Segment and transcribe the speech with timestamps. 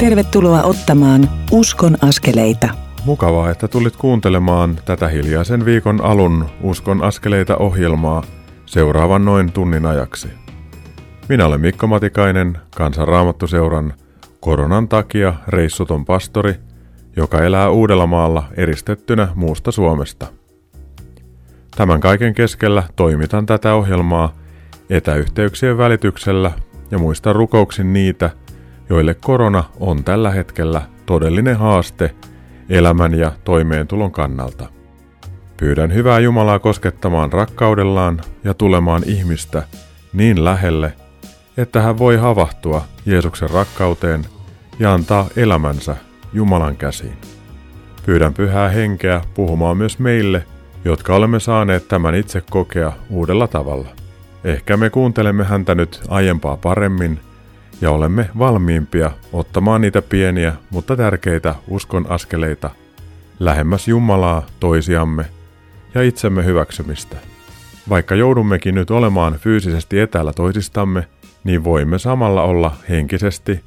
[0.00, 2.68] Tervetuloa ottamaan Uskon askeleita.
[3.04, 8.22] Mukavaa, että tulit kuuntelemaan tätä hiljaisen viikon alun Uskon askeleita ohjelmaa
[8.66, 10.28] seuraavan noin tunnin ajaksi.
[11.28, 13.92] Minä olen Mikko Matikainen, kansanraamattuseuran
[14.40, 16.54] koronan takia reissuton pastori,
[17.16, 20.26] joka elää Uudellamaalla eristettynä muusta Suomesta.
[21.76, 24.34] Tämän kaiken keskellä toimitan tätä ohjelmaa
[24.90, 26.50] etäyhteyksien välityksellä
[26.90, 28.30] ja muistan rukouksin niitä,
[28.90, 32.14] joille korona on tällä hetkellä todellinen haaste
[32.68, 34.68] elämän ja toimeentulon kannalta.
[35.56, 39.62] Pyydän hyvää Jumalaa koskettamaan rakkaudellaan ja tulemaan ihmistä
[40.12, 40.92] niin lähelle,
[41.56, 44.24] että hän voi havahtua Jeesuksen rakkauteen
[44.78, 45.96] ja antaa elämänsä
[46.32, 47.18] Jumalan käsiin.
[48.06, 50.46] Pyydän pyhää henkeä puhumaan myös meille,
[50.84, 53.88] jotka olemme saaneet tämän itse kokea uudella tavalla.
[54.44, 57.20] Ehkä me kuuntelemme häntä nyt aiempaa paremmin
[57.80, 62.70] ja olemme valmiimpia ottamaan niitä pieniä, mutta tärkeitä uskon askeleita
[63.40, 65.24] lähemmäs Jumalaa toisiamme
[65.94, 67.16] ja itsemme hyväksymistä.
[67.88, 71.06] Vaikka joudummekin nyt olemaan fyysisesti etäällä toisistamme,
[71.44, 73.60] niin voimme samalla olla henkisesti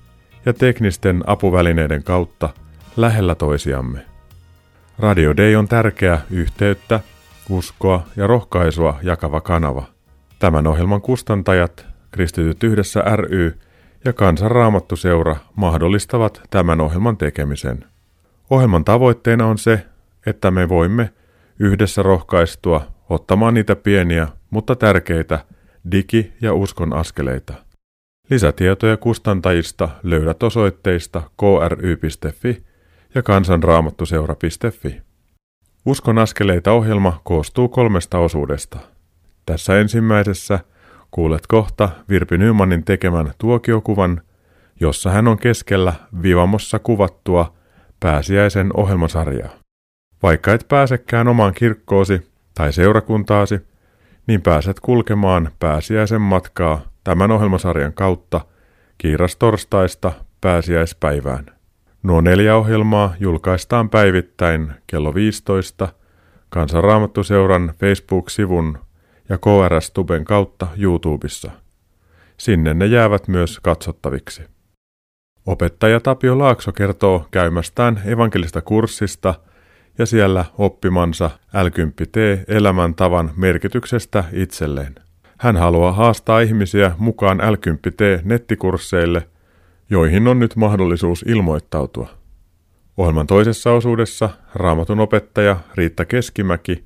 [0.45, 2.49] ja teknisten apuvälineiden kautta
[2.97, 4.05] lähellä toisiamme.
[4.99, 6.99] Radio Day on tärkeä yhteyttä,
[7.49, 9.83] uskoa ja rohkaisua jakava kanava.
[10.39, 13.59] Tämän ohjelman kustantajat, Kristityt yhdessä ry
[14.05, 17.85] ja Kansanraamattuseura mahdollistavat tämän ohjelman tekemisen.
[18.49, 19.85] Ohjelman tavoitteena on se,
[20.25, 21.13] että me voimme
[21.59, 25.45] yhdessä rohkaistua ottamaan niitä pieniä, mutta tärkeitä
[25.91, 27.53] digi- ja uskon askeleita.
[28.29, 32.63] Lisätietoja kustantajista löydät osoitteista kry.fi
[33.15, 35.01] ja kansanraamattuseura.fi.
[35.85, 38.79] Uskon askeleita ohjelma koostuu kolmesta osuudesta.
[39.45, 40.59] Tässä ensimmäisessä
[41.13, 44.21] kuulet kohta Virpi Nymanin tekemän tuokiokuvan,
[44.79, 47.53] jossa hän on keskellä Vivamossa kuvattua
[47.99, 49.49] pääsiäisen ohjelmasarjaa.
[50.23, 53.59] Vaikka et pääsekään omaan kirkkoosi tai seurakuntaasi,
[54.27, 58.41] niin pääset kulkemaan pääsiäisen matkaa tämän ohjelmasarjan kautta
[58.97, 61.45] kiirastorstaista pääsiäispäivään.
[62.03, 65.87] Nuo neljä ohjelmaa julkaistaan päivittäin kello 15
[66.49, 68.77] Kansanraamattuseuran Facebook-sivun
[69.29, 71.51] ja KRS Tuben kautta YouTubessa.
[72.37, 74.43] Sinne ne jäävät myös katsottaviksi.
[75.45, 79.33] Opettaja Tapio Laakso kertoo käymästään evankelista kurssista
[79.97, 81.67] ja siellä oppimansa l
[82.47, 84.95] elämäntavan merkityksestä itselleen.
[85.37, 87.55] Hän haluaa haastaa ihmisiä mukaan l
[88.23, 89.27] nettikursseille,
[89.89, 92.09] joihin on nyt mahdollisuus ilmoittautua.
[92.97, 96.85] Ohjelman toisessa osuudessa raamatun opettaja Riitta Keskimäki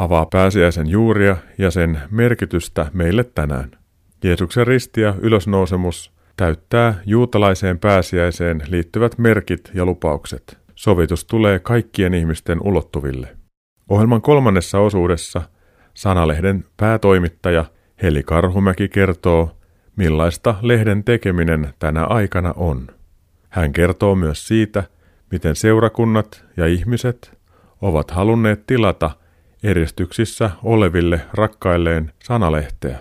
[0.00, 3.70] avaa pääsiäisen juuria ja sen merkitystä meille tänään.
[4.24, 10.58] Jeesuksen risti ja ylösnousemus täyttää juutalaiseen pääsiäiseen liittyvät merkit ja lupaukset.
[10.74, 13.36] Sovitus tulee kaikkien ihmisten ulottuville.
[13.88, 15.42] Ohjelman kolmannessa osuudessa
[15.94, 17.64] Sanalehden päätoimittaja
[18.02, 19.56] Heli Karhumäki kertoo,
[19.96, 22.86] millaista lehden tekeminen tänä aikana on.
[23.48, 24.84] Hän kertoo myös siitä,
[25.30, 27.38] miten seurakunnat ja ihmiset
[27.80, 29.10] ovat halunneet tilata
[29.62, 32.98] eristyksissä oleville rakkailleen sanalehteä.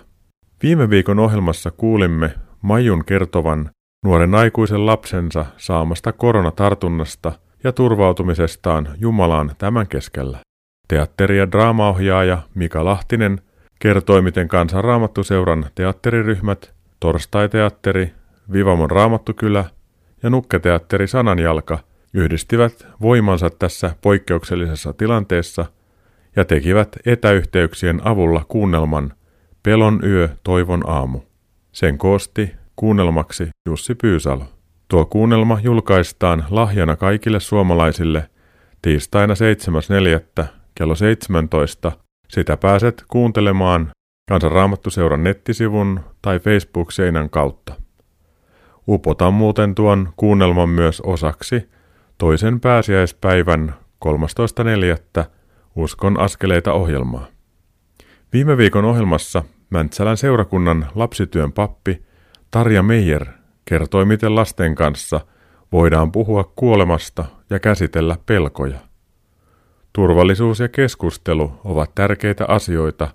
[0.63, 3.69] Viime viikon ohjelmassa kuulimme Majun kertovan
[4.03, 7.31] nuoren aikuisen lapsensa saamasta koronatartunnasta
[7.63, 10.37] ja turvautumisestaan Jumalaan tämän keskellä.
[10.87, 13.41] Teatteri- ja draamaohjaaja Mika Lahtinen
[13.79, 18.13] kertoi, miten kansanraamattuseuran teatteriryhmät, Torstai-teatteri,
[18.51, 19.65] Vivamon raamattukylä
[20.23, 21.79] ja Nukketeatteri Sananjalka
[22.13, 25.65] yhdistivät voimansa tässä poikkeuksellisessa tilanteessa–
[26.39, 29.13] ja tekivät etäyhteyksien avulla kuunnelman
[29.63, 31.19] Pelon yö, toivon aamu.
[31.71, 34.45] Sen koosti kuunnelmaksi Jussi Pyysalo.
[34.87, 38.29] Tuo kuunnelma julkaistaan lahjana kaikille suomalaisille
[38.81, 39.33] tiistaina
[40.39, 40.45] 7.4.
[40.75, 41.91] kello 17.
[42.27, 43.91] Sitä pääset kuuntelemaan
[44.29, 47.73] Kansanraamattuseuran nettisivun tai Facebook-seinän kautta.
[48.87, 51.69] Upotan muuten tuon kuunnelman myös osaksi
[52.17, 53.75] toisen pääsiäispäivän
[54.05, 55.38] 13.4
[55.79, 57.27] Uskon askeleita ohjelmaa.
[58.33, 62.01] Viime viikon ohjelmassa Mäntsälän seurakunnan lapsityön pappi
[62.51, 63.25] Tarja Meijer
[63.65, 65.21] kertoi, miten lasten kanssa
[65.71, 68.79] voidaan puhua kuolemasta ja käsitellä pelkoja.
[69.93, 73.07] Turvallisuus ja keskustelu ovat tärkeitä asioita,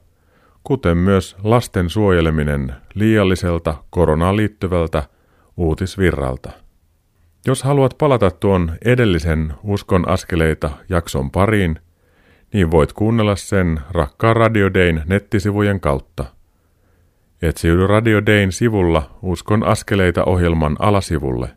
[0.64, 5.02] kuten myös lasten suojeleminen liialliselta koronaan liittyvältä
[5.56, 6.50] uutisvirralta.
[7.46, 11.78] Jos haluat palata tuon edellisen Uskon askeleita jakson pariin,
[12.54, 16.24] niin voit kuunnella sen rakkaan Radio Dayn nettisivujen kautta.
[17.42, 21.48] Etsiydy Radio Dayn sivulla Uskon askeleita ohjelman alasivulle.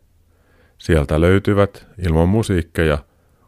[0.78, 2.98] Sieltä löytyvät ilman musiikkeja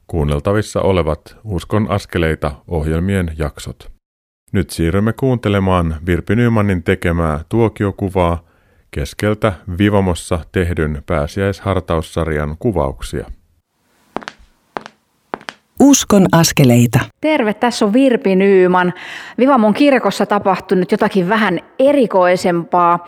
[0.07, 3.91] kuunneltavissa olevat Uskon askeleita ohjelmien jaksot.
[4.51, 8.45] Nyt siirrymme kuuntelemaan Virpi Nymanin tekemää tuokiokuvaa
[8.91, 13.38] keskeltä Vivamossa tehdyn pääsiäishartaussarjan kuvauksia.
[15.79, 16.99] Uskon askeleita.
[17.21, 18.93] Terve, tässä on Virpi Nyyman.
[19.37, 23.07] Vivamon kirkossa tapahtunut jotakin vähän erikoisempaa.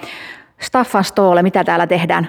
[0.60, 2.28] Staffan Stoole, mitä täällä tehdään?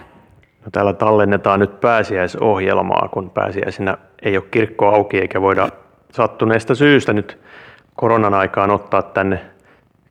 [0.64, 5.68] No, täällä tallennetaan nyt pääsiäisohjelmaa, kun pääsiäisenä ei ole kirkko auki eikä voida
[6.12, 7.38] sattuneesta syystä nyt
[7.96, 9.40] koronan aikaan ottaa tänne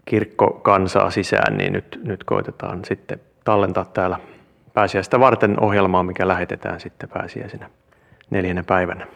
[0.05, 4.17] kirkkokansaa sisään, niin nyt, nyt koitetaan sitten tallentaa täällä
[4.73, 7.69] pääsiäistä varten ohjelmaa, mikä lähetetään sitten pääsiäisenä
[8.29, 9.07] neljänä päivänä.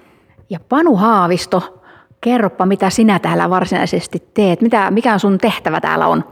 [0.50, 1.82] Ja Panu Haavisto,
[2.22, 4.62] kerropa mitä sinä täällä varsinaisesti teet.
[4.62, 6.24] Mitä, mikä sun tehtävä täällä on?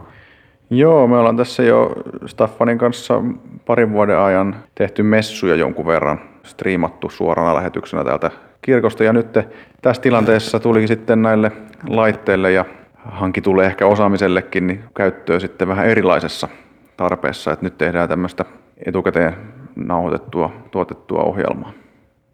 [0.70, 1.92] Joo, me ollaan tässä jo
[2.26, 3.22] Staffanin kanssa
[3.66, 8.30] parin vuoden ajan tehty messuja jonkun verran, striimattu suorana lähetyksenä täältä
[8.62, 9.04] kirkosta.
[9.04, 9.38] Ja nyt
[9.82, 11.52] tässä tilanteessa tuli sitten näille
[11.88, 12.64] laitteille ja
[13.04, 16.48] hankitulle ehkä osaamisellekin niin käyttöön sitten vähän erilaisessa
[16.96, 17.52] tarpeessa.
[17.52, 18.44] Että nyt tehdään tämmöistä
[18.86, 19.34] etukäteen
[19.76, 21.72] nauhoitettua, tuotettua ohjelmaa.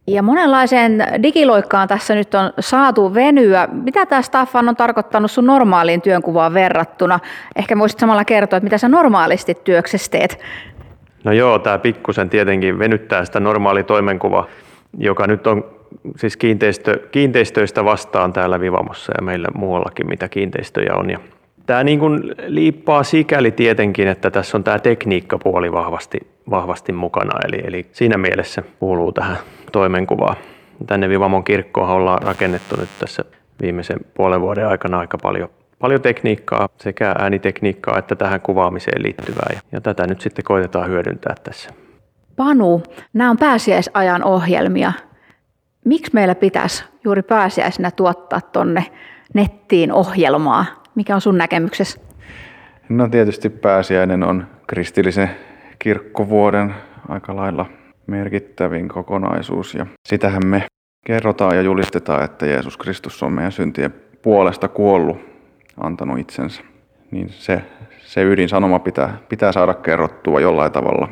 [0.06, 3.69] Ja monenlaiseen digiloikkaan tässä nyt on saatu venyä.
[3.73, 7.20] Mitä tämä Staffan on tarkoittanut sun normaaliin työnkuvaan verrattuna?
[7.56, 10.38] Ehkä voisit samalla kertoa, että mitä sä normaalisti työksessä teet?
[11.25, 14.47] No joo, tämä pikkusen tietenkin venyttää sitä normaali toimenkuva,
[14.99, 15.64] joka nyt on
[16.17, 21.11] siis kiinteistö, kiinteistöistä vastaan täällä Vivamossa ja meillä muuallakin, mitä kiinteistöjä on.
[21.11, 21.19] Ja
[21.67, 26.19] tämä niin kuin liippaa sikäli tietenkin, että tässä on tämä tekniikkapuoli vahvasti,
[26.50, 29.37] vahvasti mukana, eli, eli siinä mielessä kuuluu tähän
[29.70, 30.37] toimenkuvaan.
[30.87, 33.25] Tänne Vivamon kirkkoon ollaan rakennettu nyt tässä
[33.62, 39.50] viimeisen puolen vuoden aikana aika paljon, paljon tekniikkaa, sekä äänitekniikkaa että tähän kuvaamiseen liittyvää.
[39.55, 41.70] Ja, ja tätä nyt sitten koitetaan hyödyntää tässä.
[42.37, 42.82] Panu,
[43.12, 44.93] nämä on pääsiäisajan ohjelmia.
[45.84, 48.87] Miksi meillä pitäisi juuri pääsiäisenä tuottaa tuonne
[49.34, 50.67] nettiin ohjelmaa?
[50.94, 52.00] Mikä on sun näkemyksessä?
[52.88, 55.31] No tietysti pääsiäinen on kristillisen
[55.78, 56.75] kirkkovuoden
[57.08, 57.67] aika lailla
[58.11, 60.67] merkittävin kokonaisuus ja sitähän me
[61.07, 65.21] kerrotaan ja julistetaan, että Jeesus Kristus on meidän syntien puolesta kuollut,
[65.81, 66.62] antanut itsensä.
[67.11, 67.62] Niin se,
[67.99, 71.09] se ydinsanoma pitää, pitää saada kerrottua jollain tavalla.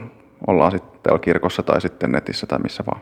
[0.47, 3.01] Ollaan sitten täällä kirkossa tai sitten netissä tai missä vaan.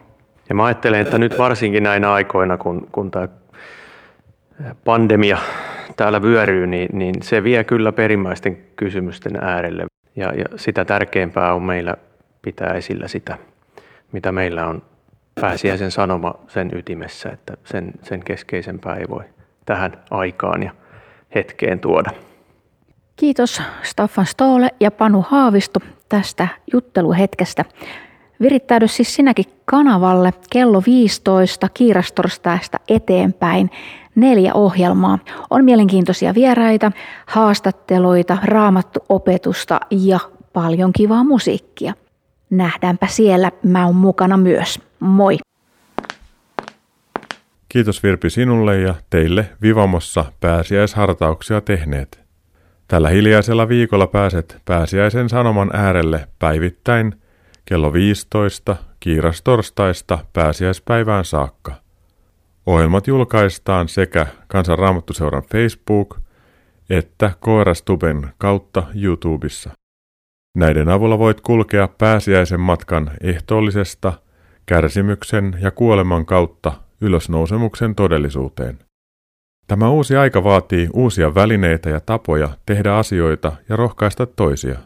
[0.48, 3.28] Ja mä ajattelen, että nyt varsinkin näinä aikoina, kun, kun tämä
[4.84, 5.38] pandemia
[5.96, 9.86] täällä vyöryy, niin, niin se vie kyllä perimmäisten kysymysten äärelle.
[10.16, 11.94] Ja, ja sitä tärkeämpää on meillä
[12.42, 13.38] pitää esillä sitä,
[14.12, 14.82] mitä meillä on
[15.40, 19.24] pääsiäisen sanoma sen ytimessä, että sen, sen keskeisempää ei voi
[19.66, 20.70] tähän aikaan ja
[21.34, 22.10] hetkeen tuoda.
[23.16, 27.64] Kiitos Staffan Stoole ja Panu Haavisto tästä jutteluhetkestä.
[28.40, 33.70] Virittäydy siis sinäkin kanavalle kello 15 kiirastorstaista eteenpäin.
[34.14, 35.18] Neljä ohjelmaa.
[35.50, 36.92] On mielenkiintoisia vieraita,
[37.26, 40.18] haastatteluita, raamattuopetusta ja
[40.52, 41.94] paljon kivaa musiikkia.
[42.56, 44.80] Nähdäänpä siellä, mä oon mukana myös.
[45.00, 45.38] Moi!
[47.68, 52.20] Kiitos Virpi sinulle ja teille Vivamossa pääsiäishartauksia tehneet.
[52.88, 57.12] Tällä hiljaisella viikolla pääset pääsiäisen sanoman äärelle päivittäin–
[57.66, 61.74] kello 15 kiirastorstaista pääsiäispäivään saakka.
[62.66, 66.20] Ohjelmat julkaistaan sekä Kansanraamattuseuran Facebook
[66.90, 69.70] että Koirastuben kautta YouTubessa.
[70.56, 74.12] Näiden avulla voit kulkea pääsiäisen matkan ehtoollisesta,
[74.66, 78.78] kärsimyksen ja kuoleman kautta ylösnousemuksen todellisuuteen.
[79.66, 84.78] Tämä uusi aika vaatii uusia välineitä ja tapoja tehdä asioita ja rohkaista toisia.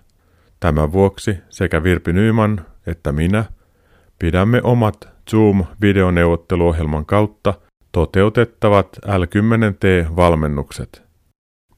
[0.60, 3.44] Tämän vuoksi sekä Virpi Nyman että minä
[4.18, 7.54] pidämme omat Zoom-videoneuvotteluohjelman kautta
[7.92, 11.02] toteutettavat L10T-valmennukset.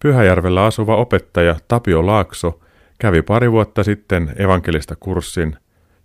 [0.03, 2.62] Pyhäjärvellä asuva opettaja Tapio Laakso
[3.03, 5.57] kävi pari vuotta sitten evankelista kurssin,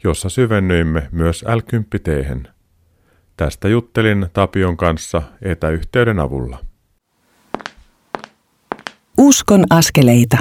[0.04, 2.48] jossa syvennyimme myös L10T.
[3.38, 6.60] Tästä juttelin Tapion kanssa etäyhteyden avulla.
[9.18, 10.38] Uskon askeleita.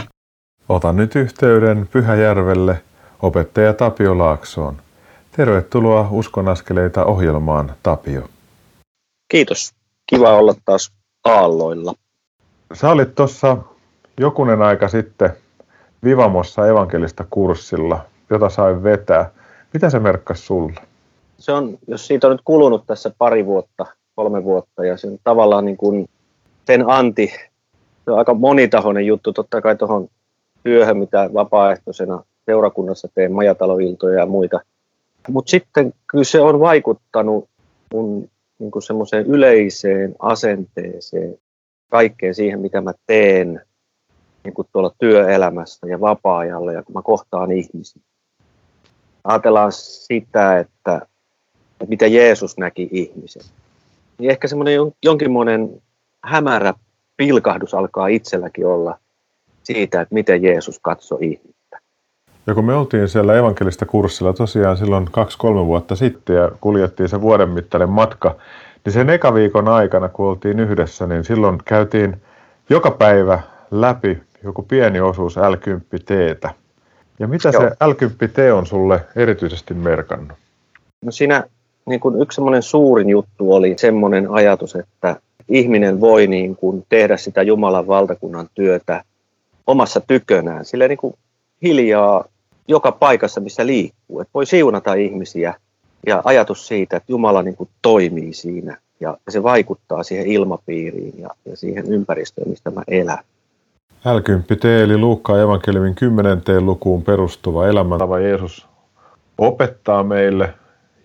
[0.69, 2.83] Otan nyt yhteyden Pyhäjärvelle
[3.23, 4.77] opettaja Tapio Laaksoon.
[5.33, 8.29] Tervetuloa Uskon askeleita ohjelmaan, Tapio.
[9.29, 9.75] Kiitos.
[10.07, 10.93] Kiva olla taas
[11.25, 11.95] aalloilla.
[12.75, 13.57] Sä olit tuossa
[14.21, 15.31] jokunen aika sitten
[16.05, 18.01] Vivamossa evankelista kurssilla,
[18.31, 19.31] jota sain vetää.
[19.73, 20.81] Mitä se merkkasi sulle?
[21.39, 25.19] Se on, jos siitä on nyt kulunut tässä pari vuotta, kolme vuotta, ja se on
[25.25, 26.09] tavallaan niin kuin
[26.67, 27.33] sen anti,
[28.05, 30.09] se on aika monitahoinen juttu, totta kai tuohon
[30.63, 34.61] työhön, mitä vapaaehtoisena seurakunnassa teen majataloiltoja ja muita,
[35.29, 37.49] Mutta sitten kyllä se on vaikuttanut
[37.93, 41.39] mun niin semmoiseen yleiseen asenteeseen,
[41.91, 43.63] kaikkeen siihen, mitä mä teen
[44.47, 48.03] niin kuin tuolla työelämässä ja vapaa-ajalla ja kun mä kohtaan ihmisiä.
[49.25, 50.97] Ajatellaan sitä, että,
[51.73, 53.43] että mitä Jeesus näki ihmisen.
[54.19, 55.83] Niin ehkä semmoinen jonkinmoinen
[56.25, 56.75] hämärä
[57.17, 58.99] pilkahdus alkaa itselläkin olla
[59.63, 61.79] siitä, että miten Jeesus katsoi ihmistä.
[62.47, 67.21] Ja kun me oltiin siellä evankelista kurssilla tosiaan silloin kaksi-kolme vuotta sitten ja kuljettiin se
[67.21, 68.37] vuoden mittainen matka,
[68.85, 72.23] niin sen eka viikon aikana, kun oltiin yhdessä, niin silloin käytiin
[72.71, 76.51] joka päivä läpi joku pieni osuus L10Ttä.
[77.19, 77.63] Ja mitä Joo.
[77.63, 80.39] se L10T on sulle erityisesti merkannut?
[81.05, 81.45] No siinä
[81.87, 85.17] niin kuin yksi semmoinen suurin juttu oli semmoinen ajatus, että
[85.49, 89.05] ihminen voi niin kuin tehdä sitä Jumalan valtakunnan työtä
[89.67, 91.15] omassa tykönään, sille niin kuin
[91.63, 92.25] hiljaa
[92.69, 94.21] joka paikassa, missä liikkuu.
[94.21, 95.55] Että voi siunata ihmisiä
[96.07, 101.29] ja ajatus siitä, että Jumala niin kuin toimii siinä ja se vaikuttaa siihen ilmapiiriin ja,
[101.45, 103.19] ja siihen ympäristöön, mistä mä elän.
[104.07, 106.43] L10T eli Luukkaan evankeliumin 10.
[106.61, 108.67] lukuun perustuva elämäntava Jeesus
[109.39, 110.55] opettaa meille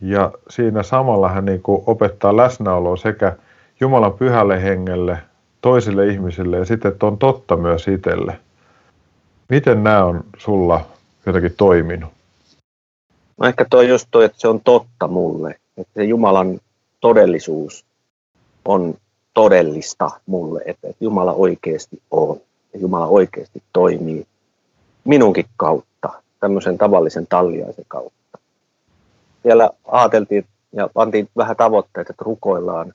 [0.01, 3.35] ja siinä samalla hän niin kuin opettaa läsnäoloa sekä
[3.79, 5.17] Jumalan pyhälle hengelle,
[5.61, 8.39] toisille ihmisille ja sitten, että on totta myös itselle.
[9.49, 10.85] Miten nämä on sulla
[11.25, 12.09] jotenkin toiminut?
[13.37, 15.55] No ehkä toi just toi, että se on totta mulle.
[15.77, 16.59] Että se Jumalan
[16.99, 17.85] todellisuus
[18.65, 18.93] on
[19.33, 22.41] todellista mulle, että Jumala oikeasti on.
[22.73, 24.27] Ja Jumala oikeasti toimii
[25.03, 26.09] minunkin kautta,
[26.39, 28.37] tämmöisen tavallisen talliaisen kautta.
[29.43, 32.93] Siellä ajateltiin ja pantiin vähän tavoitteet, että rukoillaan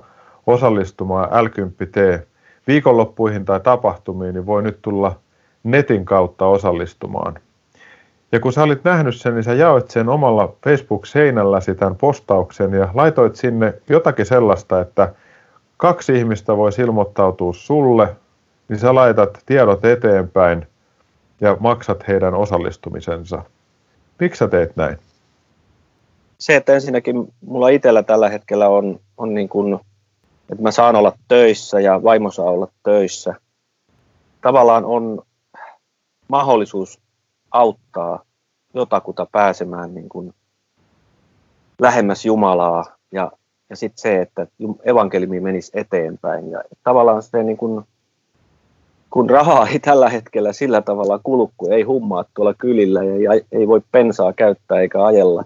[0.47, 2.27] osallistumaan L10T
[2.67, 5.19] viikonloppuihin tai tapahtumiin, niin voi nyt tulla
[5.65, 7.39] netin kautta osallistumaan.
[8.33, 12.89] Ja kun sä olit nähnyt sen, niin sä jaoit sen omalla Facebook-seinälläsi tämän postauksen ja
[12.95, 15.15] laitoit sinne jotakin sellaista, että
[15.77, 18.17] kaksi ihmistä voisi ilmoittautua sulle,
[18.69, 20.67] niin sä laitat tiedot eteenpäin
[21.41, 23.43] ja maksat heidän osallistumisensa.
[24.21, 24.99] Miksi sä teet näin?
[26.39, 29.81] Se, että ensinnäkin mulla itsellä tällä hetkellä on, on niin kuin,
[30.51, 33.35] että mä saan olla töissä ja vaimo saa olla töissä.
[34.43, 35.23] Tavallaan on
[36.29, 37.01] mahdollisuus
[37.51, 38.25] auttaa
[38.75, 40.35] jotakuta pääsemään niin kuin
[41.79, 43.33] lähemmäs Jumalaa ja,
[43.71, 44.47] ja sitten se, että
[44.85, 46.51] evankeliumi menisi eteenpäin.
[46.51, 47.85] Ja tavallaan se niin kuin
[49.11, 53.69] kun rahaa ei tällä hetkellä sillä tavalla kulu, kun ei hummaa tuolla kylillä ja ei
[53.69, 55.45] voi pensaa käyttää eikä ajella,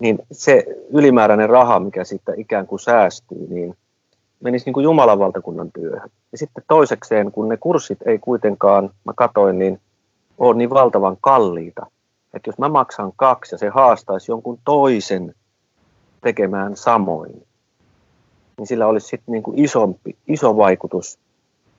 [0.00, 3.76] niin se ylimääräinen raha, mikä siitä ikään kuin säästyy, niin
[4.40, 6.10] menisi niin kuin Jumalan valtakunnan työhön.
[6.32, 9.80] Ja sitten toisekseen, kun ne kurssit ei kuitenkaan, mä katoin, niin
[10.38, 11.86] on niin valtavan kalliita,
[12.34, 15.34] että jos mä maksan kaksi ja se haastaisi jonkun toisen
[16.20, 17.46] tekemään samoin,
[18.58, 21.18] niin sillä olisi sitten niin kuin isompi, iso vaikutus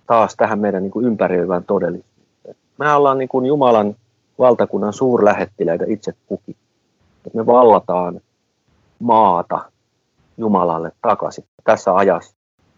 [0.08, 2.56] taas tähän meidän niin kuin ympäröivään todellisuuteen.
[2.78, 3.96] Me ollaan niin kuin Jumalan
[4.40, 6.56] valtakunnan suurlähettiläitä itse kukin.
[7.28, 8.22] Että me vallataan
[9.00, 9.60] maata
[10.38, 12.36] Jumalalle takaisin tässä ajassa,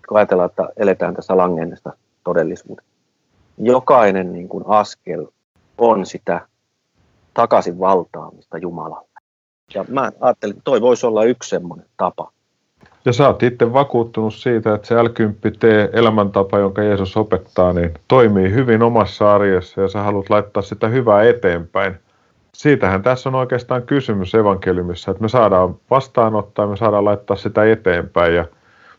[0.08, 1.94] kun ajatellaan, että eletään tässä langennesta
[2.24, 2.92] todellisuudessa.
[3.58, 5.28] Jokainen niin kuin askel
[5.78, 6.48] on sitä
[7.34, 9.08] takaisin valtaamista Jumalalle.
[9.74, 12.32] Ja mä ajattelin, että toi voisi olla yksi semmoinen tapa.
[13.06, 18.84] Ja sä oot itse vakuuttunut siitä, että se L10T-elämäntapa, jonka Jeesus opettaa, niin toimii hyvin
[18.84, 22.00] omassa arjessa ja sä haluat laittaa sitä hyvää eteenpäin.
[22.54, 27.72] Siitähän tässä on oikeastaan kysymys evankeliumissa, että me saadaan vastaanottaa ja me saadaan laittaa sitä
[27.72, 28.36] eteenpäin.
[28.36, 28.46] Ja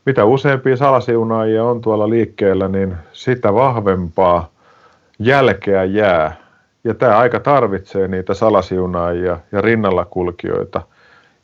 [0.06, 4.48] mitä useampia salasiunaajia on tuolla liikkeellä, niin sitä vahvempaa
[5.18, 6.36] jälkeä jää.
[6.88, 10.82] Ja tämä aika tarvitsee niitä salasiunaajia ja rinnalla kulkijoita–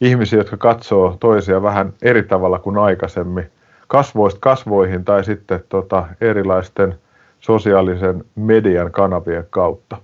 [0.00, 3.50] ihmisiä, jotka katsoo toisia vähän eri tavalla kuin aikaisemmin,
[3.88, 6.94] kasvoista kasvoihin tai sitten tota, erilaisten
[7.40, 9.96] sosiaalisen median kanavien kautta.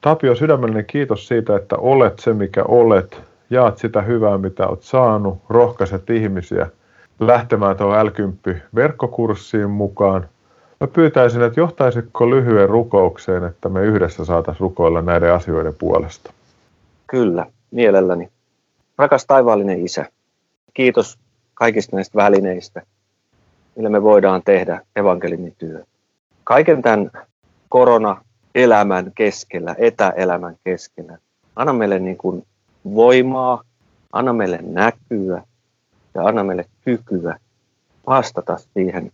[0.00, 5.38] Tapio, sydämellinen kiitos siitä, että olet se, mikä olet, jaat sitä hyvää, mitä olet saanut,
[5.48, 6.66] rohkaiset ihmisiä
[7.20, 10.28] lähtemään tuohon L10-verkkokurssiin mukaan.
[10.82, 16.32] Mä pyytäisin, että johtaisitko lyhyen rukoukseen, että me yhdessä saataisiin rukoilla näiden asioiden puolesta.
[17.06, 18.28] Kyllä, mielelläni.
[18.98, 20.06] Rakas taivaallinen Isä,
[20.74, 21.18] kiitos
[21.54, 22.82] kaikista näistä välineistä,
[23.76, 25.84] millä me voidaan tehdä evankeliumityö.
[26.44, 27.10] Kaiken tämän
[27.68, 31.18] korona-elämän keskellä, etäelämän keskellä,
[31.56, 32.46] anna meille niin kuin
[32.84, 33.62] voimaa,
[34.12, 35.42] anna meille näkyä
[36.14, 37.36] ja anna meille kykyä
[38.06, 39.12] vastata siihen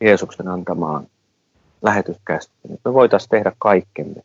[0.00, 1.06] Jeesuksen antamaan
[1.82, 2.78] lähetyskäskyyn.
[2.84, 4.22] Me voitaisiin tehdä kaikkemme.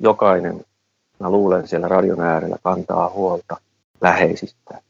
[0.00, 0.64] Jokainen,
[1.20, 3.56] mä luulen siellä radion äärellä, kantaa huolta
[4.00, 4.80] läheisistä.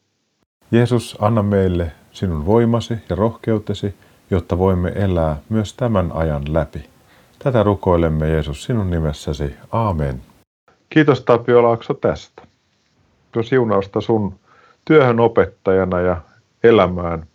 [0.71, 3.95] Jeesus, anna meille sinun voimasi ja rohkeutesi,
[4.31, 6.88] jotta voimme elää myös tämän ajan läpi.
[7.38, 9.54] Tätä rukoilemme Jeesus sinun nimessäsi.
[9.73, 10.23] Aamen.
[10.90, 12.43] Kiitos Tapio Laakso tästä.
[13.33, 14.35] Tuo siunausta sun
[14.85, 16.16] työhön opettajana ja
[16.62, 17.26] elämään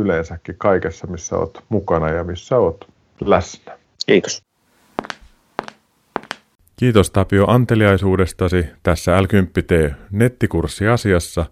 [0.00, 2.84] yleensäkin kaikessa, missä olet mukana ja missä olet
[3.20, 3.78] läsnä.
[4.06, 4.42] Kiitos.
[6.76, 9.26] Kiitos Tapio anteliaisuudestasi tässä l
[10.10, 11.46] nettikurssi-asiassa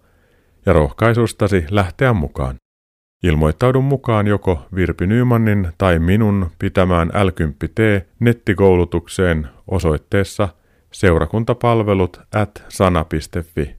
[0.65, 2.55] ja rohkaisustasi lähteä mukaan.
[3.23, 7.29] Ilmoittaudun mukaan joko Virpi Nymanin tai minun pitämään l
[8.19, 10.49] nettikoulutukseen osoitteessa
[10.91, 13.75] seurakuntapalvelut at sana.fi.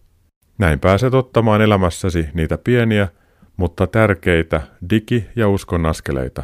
[0.59, 3.09] Näin pääset ottamaan elämässäsi niitä pieniä,
[3.59, 4.61] mutta tärkeitä
[4.95, 6.43] digi- ja uskon askeleita.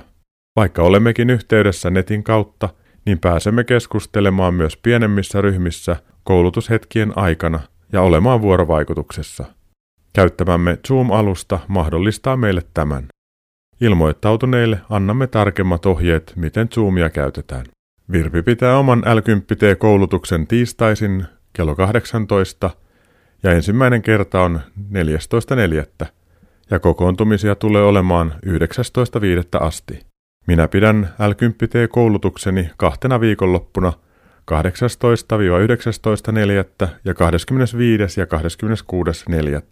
[0.56, 2.68] Vaikka olemmekin yhteydessä netin kautta,
[3.06, 7.60] niin pääsemme keskustelemaan myös pienemmissä ryhmissä koulutushetkien aikana
[7.92, 9.44] ja olemaan vuorovaikutuksessa.
[10.12, 13.06] Käyttämämme Zoom-alusta mahdollistaa meille tämän.
[13.80, 17.66] Ilmoittautuneille annamme tarkemmat ohjeet, miten Zoomia käytetään.
[18.12, 19.18] Virpi pitää oman l
[19.78, 22.70] koulutuksen tiistaisin kello 18
[23.42, 24.60] ja ensimmäinen kerta on
[26.00, 26.06] 14.4.
[26.74, 29.66] ja kokoontumisia tulee olemaan 19.5.
[29.66, 30.00] asti.
[30.46, 31.32] Minä pidän l
[31.88, 33.92] koulutukseni kahtena viikonloppuna
[36.84, 36.88] 18-19.4.
[37.04, 38.20] ja 25.
[38.20, 38.26] ja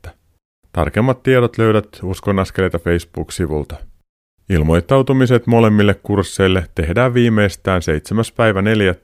[0.05, 0.11] 26.4.
[0.72, 3.77] Tarkemmat tiedot löydät Uskon askeleita Facebook-sivulta.
[4.48, 8.24] Ilmoittautumiset molemmille kursseille tehdään viimeistään 7.
[8.37, 8.94] päivä 4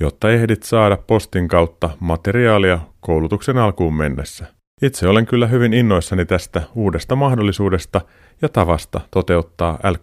[0.00, 4.57] jotta ehdit saada postin kautta materiaalia koulutuksen alkuun mennessä.
[4.82, 8.00] Itse olen kyllä hyvin innoissani tästä uudesta mahdollisuudesta
[8.42, 9.94] ja tavasta toteuttaa l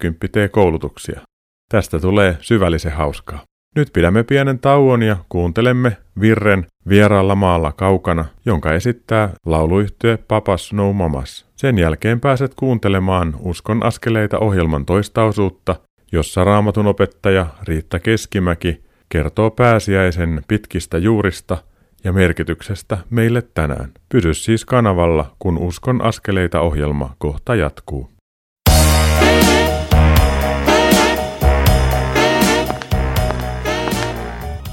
[0.52, 1.22] koulutuksia
[1.70, 3.42] Tästä tulee syvällisen hauskaa.
[3.76, 10.94] Nyt pidämme pienen tauon ja kuuntelemme Virren Vieraalla maalla kaukana, jonka esittää lauluyhtye Papas No
[10.94, 11.46] Mamas.
[11.56, 15.76] Sen jälkeen pääset kuuntelemaan Uskon askeleita ohjelman toistaosuutta,
[16.12, 21.58] jossa raamatun opettaja Riitta Keskimäki kertoo pääsiäisen pitkistä juurista
[22.06, 23.92] ja merkityksestä meille tänään.
[24.10, 28.10] Pysy siis kanavalla, kun Uskon askeleita ohjelma kohta jatkuu.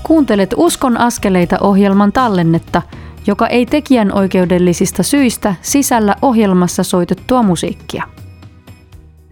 [0.02, 2.82] Kuuntelet Uskon askeleita ohjelman tallennetta,
[3.26, 8.04] joka ei tekijän oikeudellisista syistä sisällä ohjelmassa soitettua musiikkia.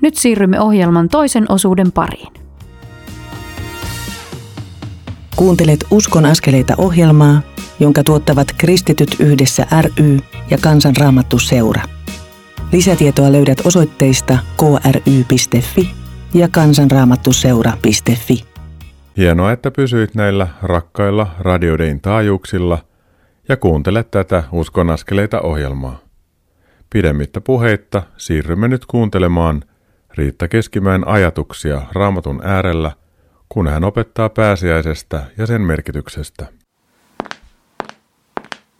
[0.03, 2.33] Nyt siirrymme ohjelman toisen osuuden pariin.
[5.37, 7.41] Kuuntelet Uskon askeleita ohjelmaa,
[7.81, 10.19] jonka tuottavat Kristityt yhdessä ry
[10.51, 11.83] ja Kansanraamattu seura.
[12.73, 15.91] Lisätietoa löydät osoitteista kry.fi
[16.35, 18.45] ja kansanraamattuseura.fi.
[19.17, 22.79] Hienoa, että pysyit näillä rakkailla radiodein taajuuksilla
[23.49, 25.99] ja kuuntelet tätä Uskon askeleita ohjelmaa.
[26.91, 29.63] Pidemmittä puheitta siirrymme nyt kuuntelemaan
[30.15, 32.93] Riitta Keskimäen ajatuksia raamatun äärellä–
[33.53, 36.47] kun hän opettaa pääsiäisestä ja sen merkityksestä.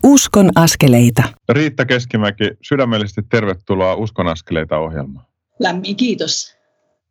[0.05, 1.23] Uskon askeleita.
[1.49, 5.27] Riitta Keskimäki, sydämellisesti tervetuloa Uskon askeleita ohjelmaan.
[5.59, 6.57] Lämmin kiitos.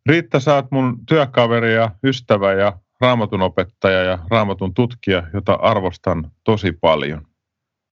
[0.06, 6.30] Riitta, sä oot mun työkaveri ja ystävä ja raamatun opettaja ja raamatun tutkija, jota arvostan
[6.44, 7.26] tosi paljon.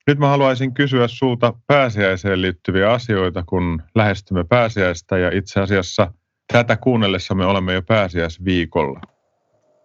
[0.06, 6.12] Nyt mä haluaisin kysyä sulta pääsiäiseen liittyviä asioita, kun lähestymme pääsiäistä ja itse asiassa
[6.52, 9.00] tätä kuunnellessa me olemme jo pääsiäisviikolla.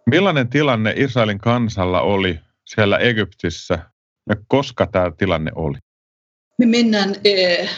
[0.10, 3.80] Millainen tilanne Israelin kansalla oli siellä Egyptissä
[4.30, 5.78] ja koska tämä tilanne oli?
[6.60, 7.70] Me mennään eh,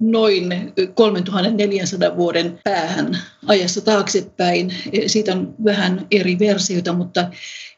[0.00, 4.74] noin 3400 vuoden päähän ajassa taaksepäin.
[4.92, 7.30] Eh, siitä on vähän eri versioita, mutta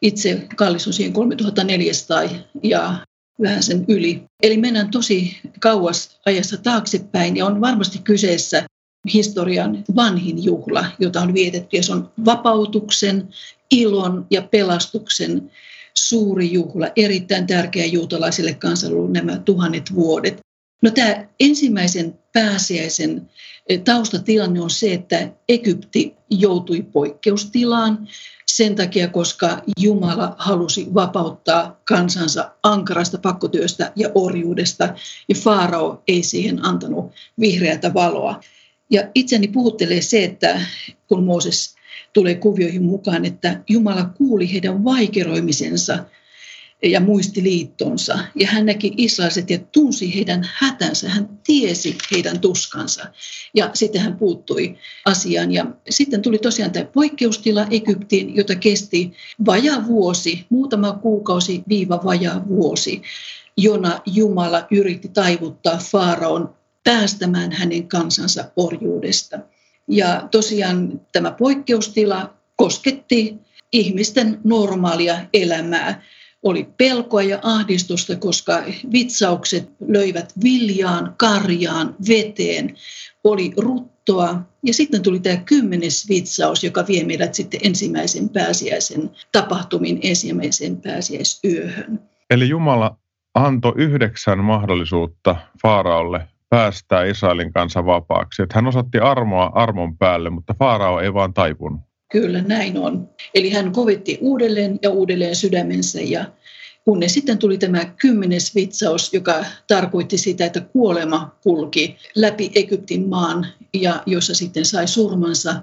[0.03, 2.23] itse kallisun siihen 3400
[2.63, 2.95] ja
[3.43, 4.25] vähän sen yli.
[4.43, 8.67] Eli mennään tosi kauas ajassa taaksepäin ja on varmasti kyseessä
[9.15, 13.29] historian vanhin juhla, jota on vietetty ja se on vapautuksen,
[13.71, 15.51] ilon ja pelastuksen
[15.98, 20.38] suuri juhla, erittäin tärkeä juutalaisille kansalle nämä tuhannet vuodet.
[20.83, 23.30] No tämä ensimmäisen pääsiäisen
[23.68, 28.09] eh, taustatilanne on se, että Egypti joutui poikkeustilaan
[28.46, 34.94] sen takia, koska Jumala halusi vapauttaa kansansa ankarasta pakkotyöstä ja orjuudesta,
[35.28, 38.40] ja Faarao ei siihen antanut vihreätä valoa.
[38.90, 40.61] Ja itseni puhuttelee se, että
[41.09, 41.74] kun Mooses
[42.14, 46.05] tulee kuvioihin mukaan, että Jumala kuuli heidän vaikeroimisensa
[46.83, 48.18] ja muisti liittonsa.
[48.35, 53.07] Ja hän näki israeliset ja tunsi heidän hätänsä, hän tiesi heidän tuskansa.
[53.55, 55.53] Ja sitten hän puuttui asiaan.
[55.53, 59.12] Ja sitten tuli tosiaan tämä poikkeustila Egyptiin, jota kesti
[59.46, 63.03] vajaa vuosi, muutama kuukausi viiva vajaa vuosi,
[63.57, 69.38] jona Jumala yritti taivuttaa Faaraon päästämään hänen kansansa orjuudesta.
[69.88, 73.35] Ja tosiaan tämä poikkeustila kosketti
[73.73, 76.03] ihmisten normaalia elämää.
[76.42, 82.75] Oli pelkoa ja ahdistusta, koska vitsaukset löivät viljaan, karjaan, veteen.
[83.25, 89.99] Oli ruttoa ja sitten tuli tämä kymmenes vitsaus, joka vie meidät sitten ensimmäisen pääsiäisen tapahtumin
[90.03, 92.01] ensimmäisen pääsiäisyöhön.
[92.31, 92.97] Eli Jumala
[93.35, 98.43] antoi yhdeksän mahdollisuutta Faaraolle päästää Israelin kanssa vapaaksi.
[98.43, 101.81] Että hän osoitti armoa armon päälle, mutta Faarao ei vaan taipunut.
[102.12, 103.09] Kyllä, näin on.
[103.35, 106.25] Eli hän kovitti uudelleen ja uudelleen sydämensä ja
[106.85, 113.47] kunnes sitten tuli tämä kymmenes vitsaus, joka tarkoitti sitä, että kuolema kulki läpi Egyptin maan
[113.75, 115.55] ja jossa sitten sai surmansa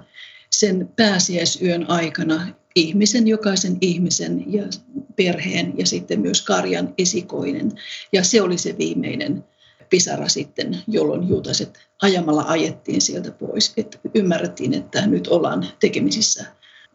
[0.50, 4.62] sen pääsiäisyön aikana ihmisen, jokaisen ihmisen ja
[5.16, 7.72] perheen ja sitten myös karjan esikoinen.
[8.12, 9.44] Ja se oli se viimeinen
[9.92, 13.72] pisara sitten, jolloin juutaset ajamalla ajettiin sieltä pois.
[13.76, 16.44] Että ymmärrettiin, että nyt ollaan tekemisissä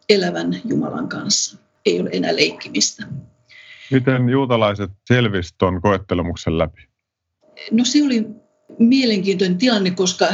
[0.08, 1.58] elävän Jumalan kanssa.
[1.86, 3.06] Ei ole enää leikkimistä.
[3.90, 6.88] Miten juutalaiset selvisivät tuon koettelemuksen läpi?
[7.70, 8.26] No se oli
[8.78, 10.26] mielenkiintoinen tilanne, koska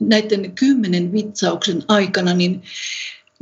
[0.00, 2.62] näiden kymmenen vitsauksen aikana niin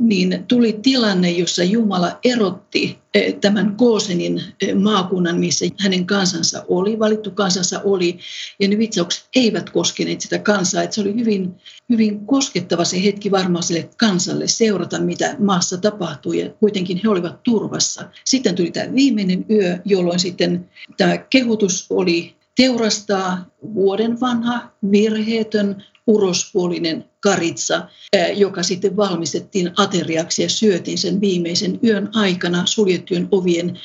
[0.01, 6.99] niin tuli tilanne, jossa Jumala erotti eh, tämän Koosenin eh, maakunnan, missä hänen kansansa oli,
[6.99, 8.19] valittu kansansa oli,
[8.59, 10.83] ja ne vitsaukset eivät koskeneet sitä kansaa.
[10.83, 11.55] Että se oli hyvin,
[11.89, 17.43] hyvin koskettava se hetki varmaan sille kansalle seurata, mitä maassa tapahtui, ja kuitenkin he olivat
[17.43, 18.09] turvassa.
[18.25, 27.05] Sitten tuli tämä viimeinen yö, jolloin sitten tämä kehutus oli teurastaa vuoden vanha, virheetön, urospuolinen
[27.19, 27.87] karitsa,
[28.35, 33.79] joka sitten valmistettiin ateriaksi ja syötiin sen viimeisen yön aikana suljettujen ovien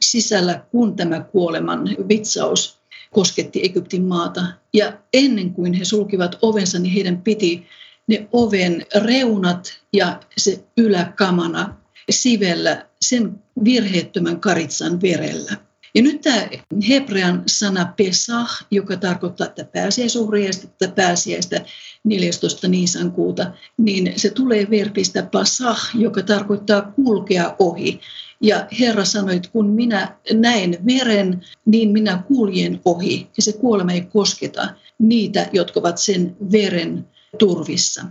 [0.00, 2.78] sisällä, kun tämä kuoleman vitsaus
[3.12, 4.46] kosketti Egyptin maata.
[4.74, 7.66] Ja ennen kuin he sulkivat ovensa, niin heidän piti
[8.06, 11.76] ne oven reunat ja se yläkamana
[12.10, 15.52] sivellä sen virheettömän karitsan verellä.
[15.94, 16.48] Ja nyt tämä
[16.88, 21.64] hebrean sana pesah, joka tarkoittaa että pääsiäisuhriasta, että pääsiäistä
[22.04, 22.68] 14.
[22.68, 28.00] Niisankuuta, niin se tulee verbistä pasah, joka tarkoittaa kulkea ohi.
[28.40, 33.28] Ja Herra sanoi, että kun minä näen veren, niin minä kuljen ohi.
[33.36, 37.06] Ja se kuolema ei kosketa niitä, jotka ovat sen veren
[37.38, 38.04] turvissa.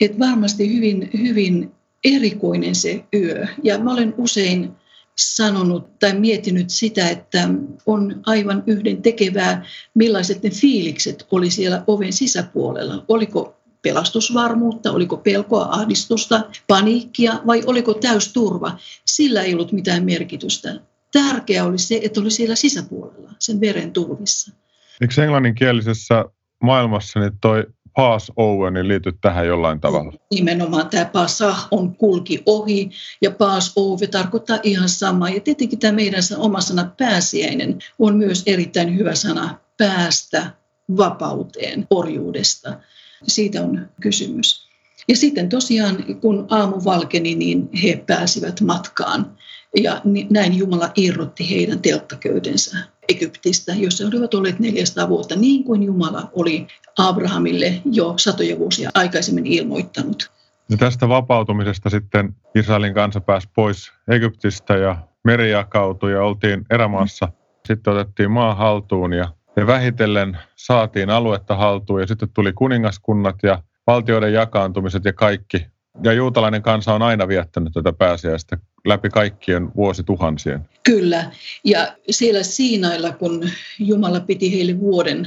[0.00, 1.72] Et varmasti hyvin, hyvin
[2.04, 3.46] erikoinen se yö.
[3.62, 4.70] Ja mä olen usein
[5.18, 7.48] sanonut tai miettinyt sitä, että
[7.86, 13.04] on aivan yhden tekevää, millaiset ne fiilikset oli siellä oven sisäpuolella.
[13.08, 18.78] Oliko pelastusvarmuutta, oliko pelkoa, ahdistusta, paniikkia vai oliko täysturva.
[19.06, 20.80] Sillä ei ollut mitään merkitystä.
[21.12, 24.52] Tärkeää oli se, että oli siellä sisäpuolella, sen veren turvissa.
[25.00, 26.24] Eikö englanninkielisessä
[26.62, 27.66] maailmassa niin toi
[27.98, 30.12] Passover niin liity tähän jollain tavalla?
[30.30, 32.90] Nimenomaan tämä Pasah on kulki ohi
[33.22, 35.28] ja Passover tarkoittaa ihan samaa.
[35.28, 40.50] Ja tietenkin tämä meidän oma sana pääsiäinen on myös erittäin hyvä sana päästä
[40.96, 42.78] vapauteen orjuudesta.
[43.26, 44.68] Siitä on kysymys.
[45.08, 49.36] Ja sitten tosiaan, kun aamu valkeni, niin he pääsivät matkaan.
[49.76, 52.76] Ja näin Jumala irrotti heidän telttaköytensä
[53.08, 56.66] Egyptistä, jossa olivat olleet 400 vuotta, niin kuin Jumala oli
[56.98, 60.30] Abrahamille jo satoja vuosia aikaisemmin ilmoittanut.
[60.70, 67.28] Ja tästä vapautumisesta sitten Israelin kansa pääsi pois Egyptistä ja meri jakautui ja oltiin erämaassa.
[67.66, 69.28] Sitten otettiin maa haltuun ja
[69.66, 75.66] vähitellen saatiin aluetta haltuun ja sitten tuli kuningaskunnat ja valtioiden jakaantumiset ja kaikki.
[76.02, 80.68] Ja juutalainen kansa on aina viettänyt tätä pääsiäistä läpi kaikkien vuosituhansien.
[80.84, 81.30] Kyllä.
[81.64, 85.26] Ja siellä Siinailla, kun Jumala piti heille vuoden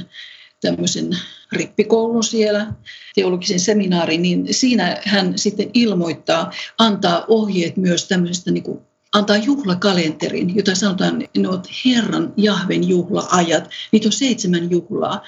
[0.60, 1.10] tämmöisen
[1.52, 2.66] rippikoulun siellä,
[3.14, 8.80] teologisen seminaarin, niin siinä hän sitten ilmoittaa, antaa ohjeet myös tämmöisestä niin kuin
[9.12, 13.70] antaa juhlakalenterin, jota sanotaan, ne ovat Herran Jahven juhlaajat.
[13.92, 15.22] Niitä on seitsemän juhlaa.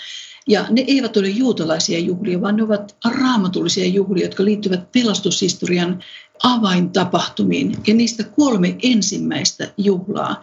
[0.48, 6.04] Ja ne eivät ole juutalaisia juhlia, vaan ne ovat raamatullisia juhlia, jotka liittyvät pelastushistorian
[6.42, 7.76] avaintapahtumiin.
[7.86, 10.42] Ja niistä kolme ensimmäistä juhlaa,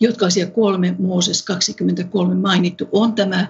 [0.00, 3.46] jotka siellä kolme Mooses 23 mainittu, on tämä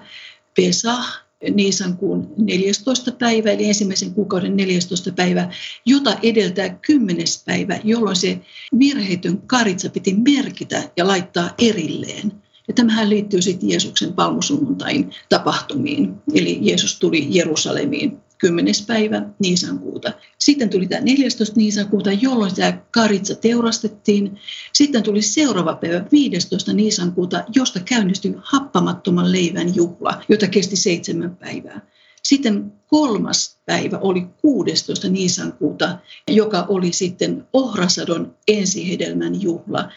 [0.55, 3.11] Pesah, Niisan kuun 14.
[3.11, 5.11] päivä, eli ensimmäisen kuukauden 14.
[5.11, 5.49] päivä,
[5.85, 7.25] jota edeltää 10.
[7.45, 8.39] päivä, jolloin se
[8.79, 12.31] virheitön karitsa piti merkitä ja laittaa erilleen.
[12.67, 16.13] Ja tämähän liittyy sitten Jeesuksen palmusunnuntain tapahtumiin.
[16.33, 18.73] Eli Jeesus tuli Jerusalemiin 10.
[18.87, 20.13] päivä Niisankuuta.
[20.39, 21.55] Sitten tuli tämä 14.
[21.55, 24.39] Niisankuuta, jolloin tämä karitsa teurastettiin.
[24.73, 26.73] Sitten tuli seuraava päivä 15.
[26.73, 31.81] Niisankuuta, josta käynnistyi happamattoman leivän juhla, jota kesti seitsemän päivää.
[32.23, 35.09] Sitten kolmas päivä oli 16.
[35.09, 39.89] Niisankuuta, joka oli sitten ohrasadon ensihedelmän juhla.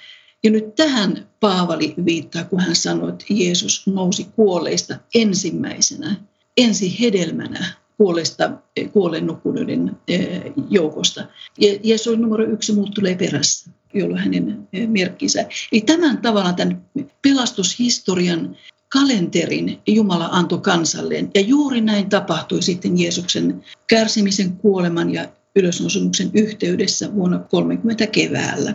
[0.44, 6.16] Ja nyt tähän Paavali viittaa, kun hän sanoi, että Jeesus nousi kuolleista ensimmäisenä,
[6.56, 7.66] ensihedelmänä
[7.98, 8.50] puolesta
[8.92, 11.26] kuolleen nukkuneiden eh, joukosta.
[11.60, 15.46] Ja Jeesus numero yksi muut tulee perässä, jolloin hänen eh, merkkinsä.
[15.72, 16.82] Eli tämän tavalla tämän
[17.22, 18.56] pelastushistorian
[18.92, 21.30] kalenterin Jumala antoi kansalleen.
[21.34, 28.74] Ja juuri näin tapahtui sitten Jeesuksen kärsimisen, kuoleman ja ylösnousemuksen yhteydessä vuonna 30 keväällä.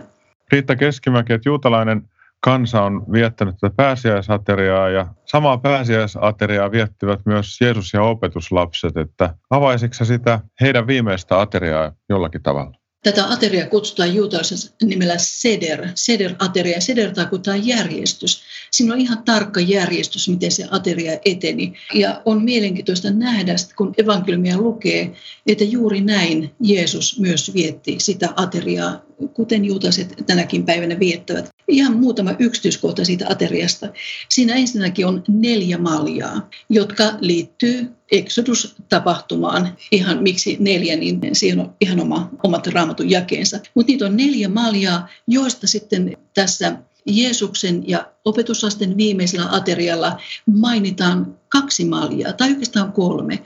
[0.52, 2.02] Riitta Keskimäki, että juutalainen
[2.44, 10.04] kansa on viettänyt tätä pääsiäisateriaa ja samaa pääsiäisateriaa viettivät myös Jeesus ja opetuslapset, että avaisitko
[10.04, 12.76] sitä heidän viimeistä ateriaa jollakin tavalla?
[13.04, 16.80] Tätä ateriaa kutsutaan juutalaisessa nimellä seder, seder-ateria.
[16.80, 18.42] Seder tarkoittaa järjestys.
[18.70, 21.72] Siinä on ihan tarkka järjestys, miten se ateria eteni.
[21.94, 25.12] Ja on mielenkiintoista nähdä, kun evankeliumia lukee,
[25.46, 29.02] että juuri näin Jeesus myös vietti sitä ateriaa,
[29.34, 31.48] kuten juutalaiset tänäkin päivänä viettävät.
[31.68, 33.88] Ihan muutama yksityiskohta siitä ateriasta.
[34.28, 39.76] Siinä ensinnäkin on neljä maljaa, jotka liittyy Exodus-tapahtumaan.
[39.90, 43.60] Ihan miksi neljä, niin siihen on ihan oma, omat raamatun jakeensa.
[43.74, 51.84] Mutta niitä on neljä maljaa, joista sitten tässä Jeesuksen ja opetuslasten viimeisellä aterialla mainitaan kaksi
[51.84, 53.42] maljaa, tai oikeastaan kolme.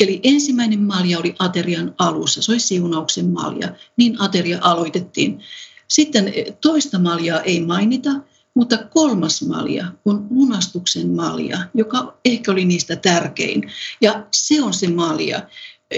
[0.00, 5.40] Eli ensimmäinen malja oli aterian alussa, se oli siunauksen malja, niin ateria aloitettiin.
[5.88, 8.10] Sitten toista maljaa ei mainita,
[8.54, 13.70] mutta kolmas malja on lunastuksen malja, joka ehkä oli niistä tärkein.
[14.00, 15.48] Ja se on se malja,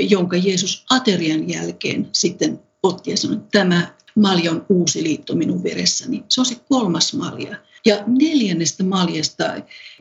[0.00, 5.62] jonka Jeesus aterian jälkeen sitten otti ja sanoi, että tämä malja on uusi liitto minun
[5.62, 6.24] veressäni.
[6.28, 7.56] Se on se kolmas malja.
[7.86, 9.44] Ja neljännestä maljasta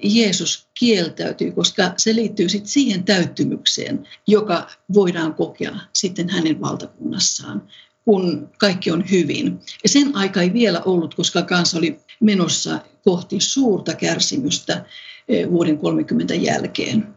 [0.03, 7.61] Jeesus kieltäytyy, koska se liittyy sitten siihen täyttymykseen, joka voidaan kokea sitten hänen valtakunnassaan
[8.05, 9.59] kun kaikki on hyvin.
[9.83, 14.85] Ja sen aika ei vielä ollut, koska kansa oli menossa kohti suurta kärsimystä
[15.27, 17.07] eh, vuoden 30 jälkeen.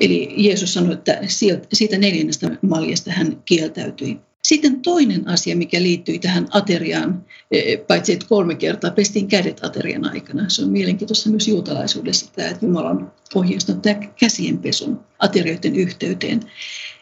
[0.00, 1.20] Eli Jeesus sanoi, että
[1.72, 4.20] siitä neljännestä maljasta hän kieltäytyi.
[4.50, 10.10] Sitten toinen asia, mikä liittyy tähän ateriaan, eh, paitsi että kolme kertaa pestiin kädet aterian
[10.10, 10.48] aikana.
[10.48, 16.40] Se on mielenkiintoista myös juutalaisuudessa, tämä, että Jumala on ohjeistanut tämä käsienpesun aterioiden yhteyteen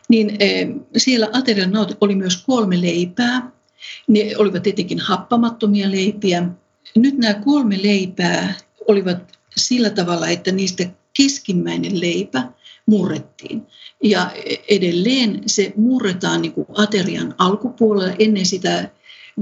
[0.08, 3.50] niin eh, siellä aterian oli myös kolme leipää.
[4.08, 6.48] Ne olivat tietenkin happamattomia leipiä.
[6.96, 8.54] Nyt nämä kolme leipää
[8.88, 10.84] olivat sillä tavalla, että niistä
[11.16, 12.52] keskimmäinen leipä
[12.88, 13.66] murrettiin.
[14.02, 14.30] Ja
[14.68, 18.90] edelleen se murretaan niin kuin aterian alkupuolella ennen sitä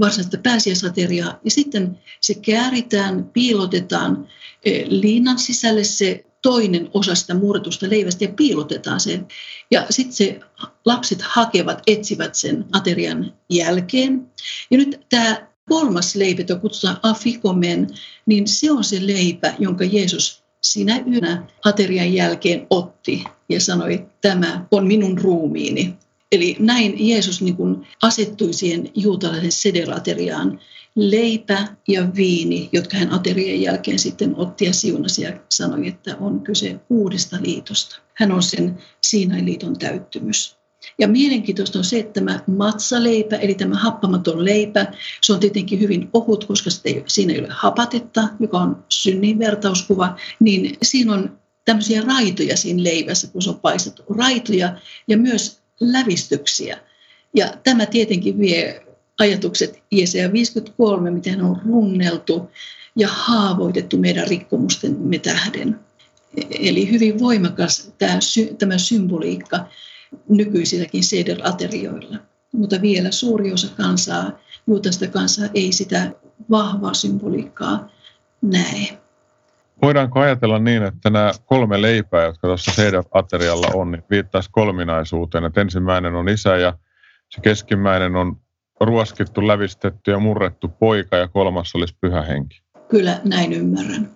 [0.00, 1.40] varsinaista pääsiäisateriaa.
[1.44, 4.28] Ja sitten se kääritään, piilotetaan
[4.64, 9.26] eh, liinan sisälle se toinen osa sitä murretusta leivästä ja piilotetaan sen.
[9.70, 10.40] Ja sitten se
[10.84, 14.26] lapset hakevat, etsivät sen aterian jälkeen.
[14.70, 17.86] Ja nyt tämä kolmas leipä, jota kutsutaan afikomen,
[18.26, 24.14] niin se on se leipä, jonka Jeesus sinä yönä aterian jälkeen otti ja sanoi, että
[24.20, 25.94] tämä on minun ruumiini.
[26.32, 30.60] Eli näin Jeesus niin kuin asettui siihen juutalaisen sederateriaan
[30.96, 36.40] leipä ja viini, jotka hän aterian jälkeen sitten otti ja siunasi ja sanoi, että on
[36.40, 38.00] kyse uudesta liitosta.
[38.14, 40.56] Hän on sen Siinain-liiton täyttymys.
[40.98, 44.86] Ja mielenkiintoista on se, että tämä matsaleipä, eli tämä happamaton leipä,
[45.22, 50.16] se on tietenkin hyvin ohut, koska ei, siinä ei ole hapatetta, joka on synnin vertauskuva,
[50.40, 54.02] niin siinä on tämmöisiä raitoja siinä leivässä, kun se on paistettu.
[54.08, 54.76] Raitoja
[55.08, 56.78] ja myös lävistyksiä.
[57.34, 58.86] Ja tämä tietenkin vie
[59.18, 62.50] ajatukset Jesaja 53, miten on runneltu
[62.96, 65.80] ja haavoitettu meidän rikkomustemme tähden.
[66.50, 68.18] Eli hyvin voimakas tämä,
[68.58, 69.66] tämä symboliikka
[70.28, 72.18] nykyisilläkin seder-aterioilla.
[72.52, 74.30] Mutta vielä suuri osa kansaa
[74.66, 76.10] juutalaista kansaa ei sitä
[76.50, 77.88] vahvaa symboliikkaa
[78.42, 78.98] näe.
[79.82, 85.44] Voidaanko ajatella niin, että nämä kolme leipää, jotka tuossa teidän aterialla on, niin viittaisi kolminaisuuteen,
[85.44, 86.78] että ensimmäinen on isä ja
[87.28, 88.36] se keskimmäinen on
[88.80, 92.62] ruoskittu, lävistetty ja murrettu poika ja kolmas olisi pyhä henki.
[92.88, 94.10] Kyllä näin ymmärrän.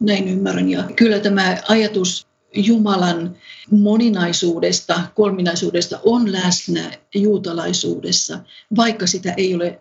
[0.00, 0.68] Näin ymmärrän.
[0.70, 3.36] Ja kyllä tämä ajatus Jumalan
[3.70, 8.38] moninaisuudesta, kolminaisuudesta on läsnä juutalaisuudessa,
[8.76, 9.80] vaikka sitä ei ole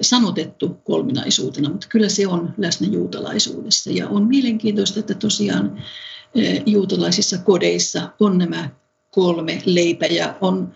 [0.00, 3.90] sanotettu kolminaisuutena, mutta kyllä se on läsnä juutalaisuudessa.
[3.90, 5.82] Ja on mielenkiintoista, että tosiaan
[6.34, 8.70] e, juutalaisissa kodeissa on nämä
[9.10, 10.72] kolme leipä ja on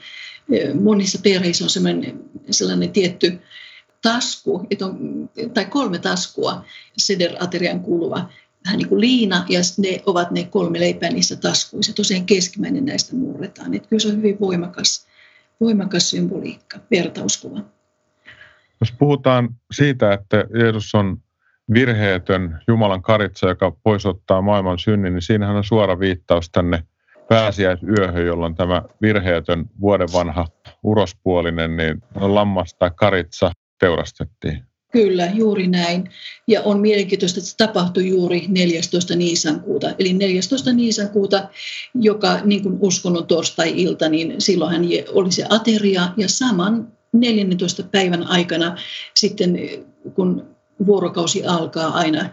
[0.52, 3.40] e, monissa perheissä on sellainen, sellainen tietty
[4.02, 6.64] tasku, että on, tai kolme taskua
[6.96, 8.28] sederaterian kuuluva
[8.64, 11.92] vähän niin kuin liina, ja ne ovat ne kolme leipää niissä taskuissa.
[11.92, 13.74] Tosiaan keskimmäinen näistä murretaan.
[13.74, 15.07] Että kyllä se on hyvin voimakas,
[15.61, 17.61] voimakas symboliikka, vertauskuva.
[18.81, 21.22] Jos puhutaan siitä, että Jeesus on
[21.74, 26.85] virheetön Jumalan karitsa, joka poisottaa maailman synnin, niin siinähän on suora viittaus tänne
[27.29, 30.46] pääsiäisyöhön, jolloin tämä virheetön vuoden vanha
[30.83, 34.73] urospuolinen niin lammas tai karitsa teurastettiin.
[34.94, 36.11] Kyllä, juuri näin.
[36.46, 39.16] Ja on mielenkiintoista, että se tapahtui juuri 14.
[39.16, 39.94] Niisankuuta.
[39.98, 40.72] Eli 14.
[40.72, 41.48] Niisankuuta,
[41.94, 47.83] joka niin kuin uskonnon torstai-ilta, niin silloinhan oli se ateria ja saman 14.
[47.83, 48.76] päivän aikana
[49.14, 49.59] sitten,
[50.14, 50.53] kun
[50.87, 52.30] vuorokausi alkaa aina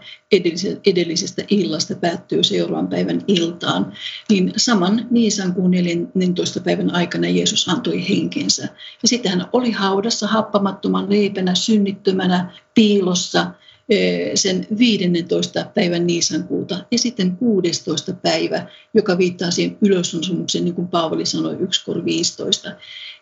[0.86, 3.92] edellisestä illasta, päättyy seuraavan päivän iltaan,
[4.28, 6.60] niin saman Niisankuun 14.
[6.60, 8.62] päivän aikana Jeesus antoi henkensä.
[9.02, 13.46] Ja sitten hän oli haudassa happamattoman leipänä, synnittömänä, piilossa–
[14.34, 15.66] sen 15.
[15.74, 18.12] päivän Niisankuuta ja sitten 16.
[18.12, 22.76] päivä, joka viittaa siihen ylösnousemukseen, niin kuin Paavali sanoi 1 15.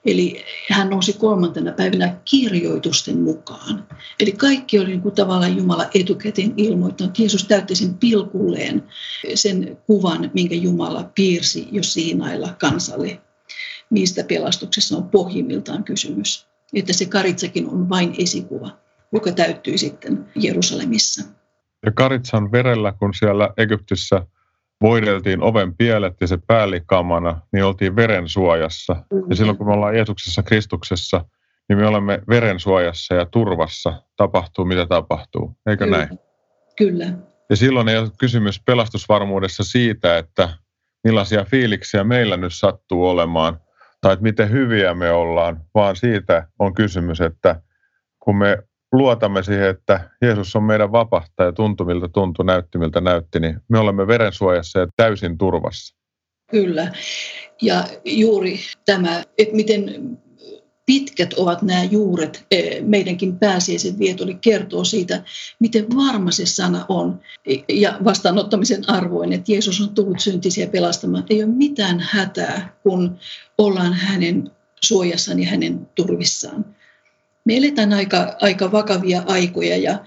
[0.04, 3.86] Eli hän nousi kolmantena päivänä kirjoitusten mukaan.
[4.20, 7.18] Eli kaikki oli niin kuin tavallaan Jumala etukäteen ilmoittanut.
[7.18, 8.82] Jeesus täytti sen pilkulleen
[9.34, 13.20] sen kuvan, minkä Jumala piirsi jo Siinailla kansalle.
[13.90, 16.46] Mistä pelastuksessa on pohjimmiltaan kysymys.
[16.74, 18.70] Että se karitsakin on vain esikuva
[19.12, 21.24] joka täyttyi sitten Jerusalemissa.
[21.86, 24.26] Ja Karitsan verellä, kun siellä Egyptissä
[24.82, 28.96] voideltiin oven pielet ja se päällikamana, niin oltiin veren suojassa.
[29.30, 31.24] Ja silloin kun me ollaan Jeesuksessa Kristuksessa,
[31.68, 35.56] niin me olemme veren suojassa ja turvassa, tapahtuu mitä tapahtuu.
[35.66, 35.96] Eikö Kyllä.
[35.96, 36.18] näin?
[36.78, 37.06] Kyllä.
[37.50, 40.48] Ja silloin ei ole kysymys pelastusvarmuudessa siitä, että
[41.04, 43.60] millaisia fiiliksiä meillä nyt sattuu olemaan,
[44.00, 47.60] tai että miten hyviä me ollaan, vaan siitä on kysymys, että
[48.20, 48.58] kun me
[48.92, 54.78] luotamme siihen, että Jeesus on meidän vapahtaja, tuntumilta tuntu, näyttimiltä näytti, niin me olemme verensuojassa
[54.78, 55.96] ja täysin turvassa.
[56.50, 56.92] Kyllä.
[57.62, 59.94] Ja juuri tämä, että miten
[60.86, 65.22] pitkät ovat nämä juuret, e, meidänkin pääsiäisen vietoli kertoo siitä,
[65.60, 67.20] miten varma se sana on
[67.68, 71.24] ja vastaanottamisen arvoinen, että Jeesus on tullut syntisiä pelastamaan.
[71.30, 73.18] Ei ole mitään hätää, kun
[73.58, 74.50] ollaan hänen
[74.84, 76.64] suojassaan ja hänen turvissaan
[77.44, 79.98] me eletään aika, aika vakavia aikoja ja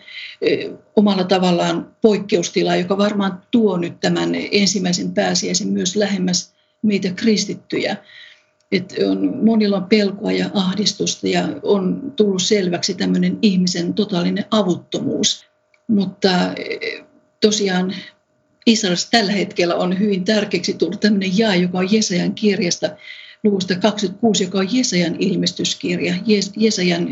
[0.43, 7.97] ö, omalla tavallaan poikkeustilaa, joka varmaan tuo nyt tämän ensimmäisen pääsiäisen myös lähemmäs meitä kristittyjä.
[8.71, 15.45] Et on, monilla on pelkoa ja ahdistusta ja on tullut selväksi tämmöinen ihmisen totaalinen avuttomuus.
[15.87, 16.29] Mutta
[17.41, 17.95] tosiaan
[18.65, 22.89] Israelissa tällä hetkellä on hyvin tärkeäksi tullut tämmöinen jae, joka on Jesajan kirjasta,
[23.43, 26.15] luvusta 26, joka on Jesajan ilmestyskirja,
[26.57, 27.07] Jesajan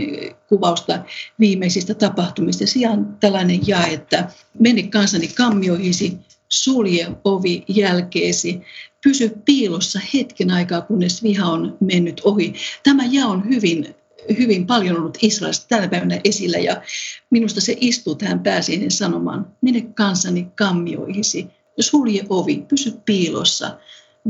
[0.49, 1.03] kuvausta
[1.39, 2.67] viimeisistä tapahtumista.
[2.67, 6.17] Siellä on tällainen jae, että mene kansani kammioihisi,
[6.49, 8.61] sulje ovi jälkeesi,
[9.03, 12.53] pysy piilossa hetken aikaa, kunnes viha on mennyt ohi.
[12.83, 13.95] Tämä jae on hyvin
[14.37, 16.81] hyvin paljon ollut Israelissa tänä päivänä esillä ja
[17.29, 21.47] minusta se istuu tähän pääsiäisen sanomaan, mene kansani kammioihisi,
[21.79, 23.77] sulje ovi, pysy piilossa,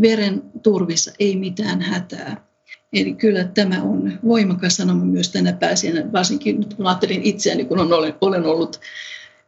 [0.01, 2.51] veren turvissa ei mitään hätää.
[2.93, 7.79] Eli kyllä tämä on voimakas sanoma myös tänä pääsiäinen, varsinkin nyt kun ajattelin itseäni, kun
[7.79, 8.81] olen, olen ollut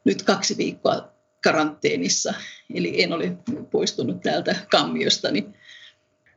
[0.05, 2.33] nyt kaksi viikkoa karanteenissa,
[2.73, 3.37] eli en ole
[3.71, 5.49] poistunut täältä kammiostani.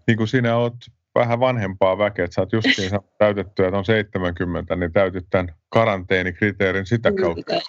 [0.06, 0.74] Niin kuin sinä olet
[1.14, 6.86] vähän vanhempaa väkeä, että sä oot justiin täytetty, että on 70, niin täytyt tämän karanteenikriteerin
[6.86, 7.42] sitä kautta.
[7.42, 7.60] Kyllä.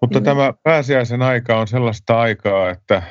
[0.00, 0.30] Mutta Kyllä.
[0.30, 3.02] tämä pääsiäisen aika on sellaista aikaa, että,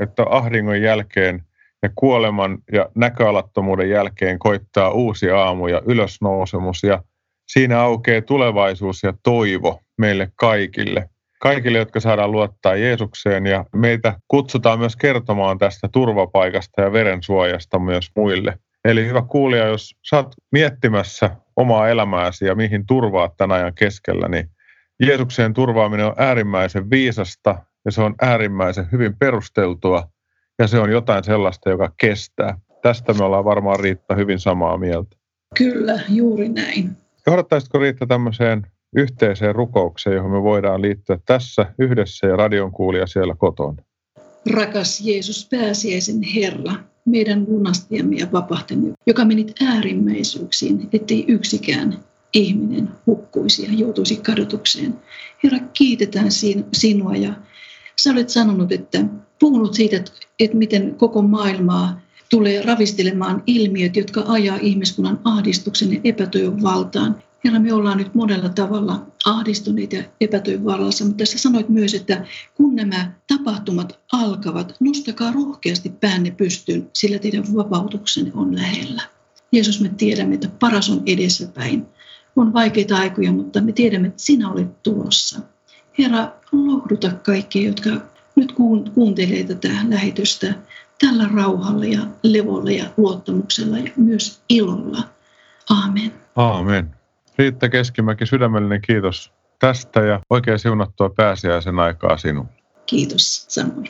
[0.00, 1.42] että ahdingon jälkeen
[1.82, 7.02] ja kuoleman ja näköalattomuuden jälkeen koittaa uusi aamu ja ylösnousemus ja
[7.46, 11.10] siinä aukeaa tulevaisuus ja toivo meille kaikille.
[11.40, 18.10] Kaikille, jotka saadaan luottaa Jeesukseen ja meitä kutsutaan myös kertomaan tästä turvapaikasta ja verensuojasta myös
[18.16, 18.58] muille.
[18.84, 24.50] Eli hyvä kuulija, jos oot miettimässä omaa elämääsi ja mihin turvaat tämän ajan keskellä, niin
[25.02, 30.08] Jeesukseen turvaaminen on äärimmäisen viisasta ja se on äärimmäisen hyvin perusteltua
[30.60, 32.58] ja se on jotain sellaista, joka kestää.
[32.82, 35.16] Tästä me ollaan varmaan Riitta hyvin samaa mieltä.
[35.58, 36.90] Kyllä, juuri näin.
[37.26, 43.34] Johdattaisitko Riitta tämmöiseen yhteiseen rukoukseen, johon me voidaan liittyä tässä yhdessä ja radion kuulija siellä
[43.34, 43.82] kotona?
[44.52, 46.72] Rakas Jeesus, pääsiäisen Herra,
[47.04, 51.98] meidän lunastiamme ja vapahtamme, joka menit äärimmäisyyksiin, ettei yksikään
[52.32, 54.94] ihminen hukkuisi ja joutuisi kadotukseen.
[55.44, 56.28] Herra, kiitetään
[56.72, 57.32] sinua ja
[57.96, 59.04] sä olet sanonut, että
[59.40, 66.00] puhunut siitä, että, että miten koko maailmaa tulee ravistelemaan ilmiöt, jotka ajaa ihmiskunnan ahdistuksen ja
[66.04, 67.22] epätoivon valtaan.
[67.44, 72.26] Herra, me ollaan nyt monella tavalla ahdistuneita ja epätoivon vallassa, mutta tässä sanoit myös, että
[72.54, 79.02] kun nämä tapahtumat alkavat, nostakaa rohkeasti päänne pystyyn, sillä teidän vapautuksenne on lähellä.
[79.52, 81.86] Jeesus, me tiedämme, että paras on edessäpäin.
[82.36, 85.40] On vaikeita aikoja, mutta me tiedämme, että sinä olet tulossa.
[85.98, 87.90] Herra, lohduta kaikkia, jotka
[88.40, 88.52] nyt
[88.94, 90.54] kuuntelee tätä lähetystä
[91.00, 94.98] tällä rauhalla ja levolla ja luottamuksella ja myös ilolla.
[95.70, 96.12] Aamen.
[96.36, 96.94] Aamen.
[97.38, 102.48] Riitta Keskimäki, sydämellinen kiitos tästä ja oikein siunattua pääsiäisen aikaa sinulle.
[102.86, 103.88] Kiitos, samoin.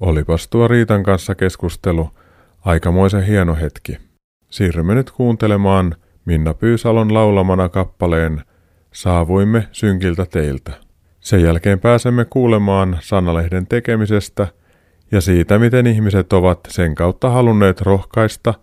[0.00, 2.10] Olipas tuo Riitan kanssa keskustelu
[2.64, 3.98] aikamoisen hieno hetki.
[4.50, 5.94] Siirrymme nyt kuuntelemaan
[6.24, 8.42] Minna Pyysalon laulamana kappaleen
[8.92, 10.87] Saavuimme synkiltä teiltä.
[11.28, 14.46] Sen jälkeen pääsemme kuulemaan Sanalehden tekemisestä
[15.12, 18.54] ja siitä, miten ihmiset ovat sen kautta halunneet rohkaista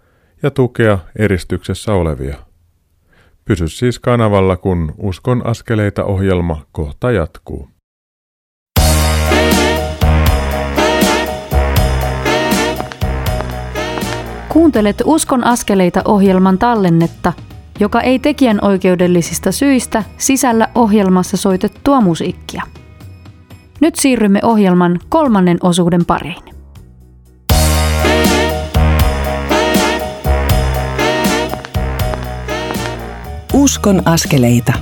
[0.43, 2.37] ja tukea eristyksessä olevia.
[3.45, 7.69] Pysy siis kanavalla, kun Uskon askeleita ohjelma kohta jatkuu.
[14.49, 17.33] Kuuntelet Uskon askeleita ohjelman tallennetta,
[17.79, 22.63] joka ei tekijän oikeudellisista syistä sisällä ohjelmassa soitettua musiikkia.
[23.81, 26.43] Nyt siirrymme ohjelman kolmannen osuuden pariin.
[33.53, 34.73] Uskon askeleita.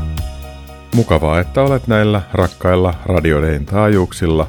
[0.96, 4.48] Mukavaa, että olet näillä rakkailla radiodein taajuuksilla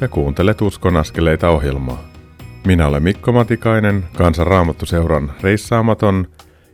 [0.00, 2.04] ja kuuntelet Uskon askeleita ohjelmaa.
[2.66, 6.26] Minä olen Mikko Matikainen, Kansanraamattuseuran reissaamaton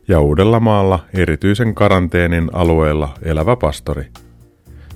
[0.08, 4.06] ja Uudellamaalla erityisen karanteenin alueella elävä pastori.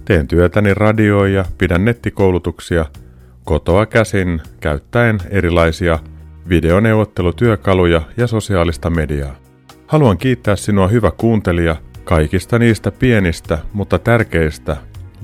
[0.04, 2.84] Teen työtäni radio- ja pidän nettikoulutuksia
[3.44, 5.98] kotoa käsin käyttäen erilaisia
[6.48, 9.36] videoneuvottelutyökaluja ja sosiaalista mediaa.
[9.86, 11.76] Haluan kiittää sinua hyvä kuuntelija–
[12.11, 14.76] Kaikista niistä pienistä, mutta tärkeistä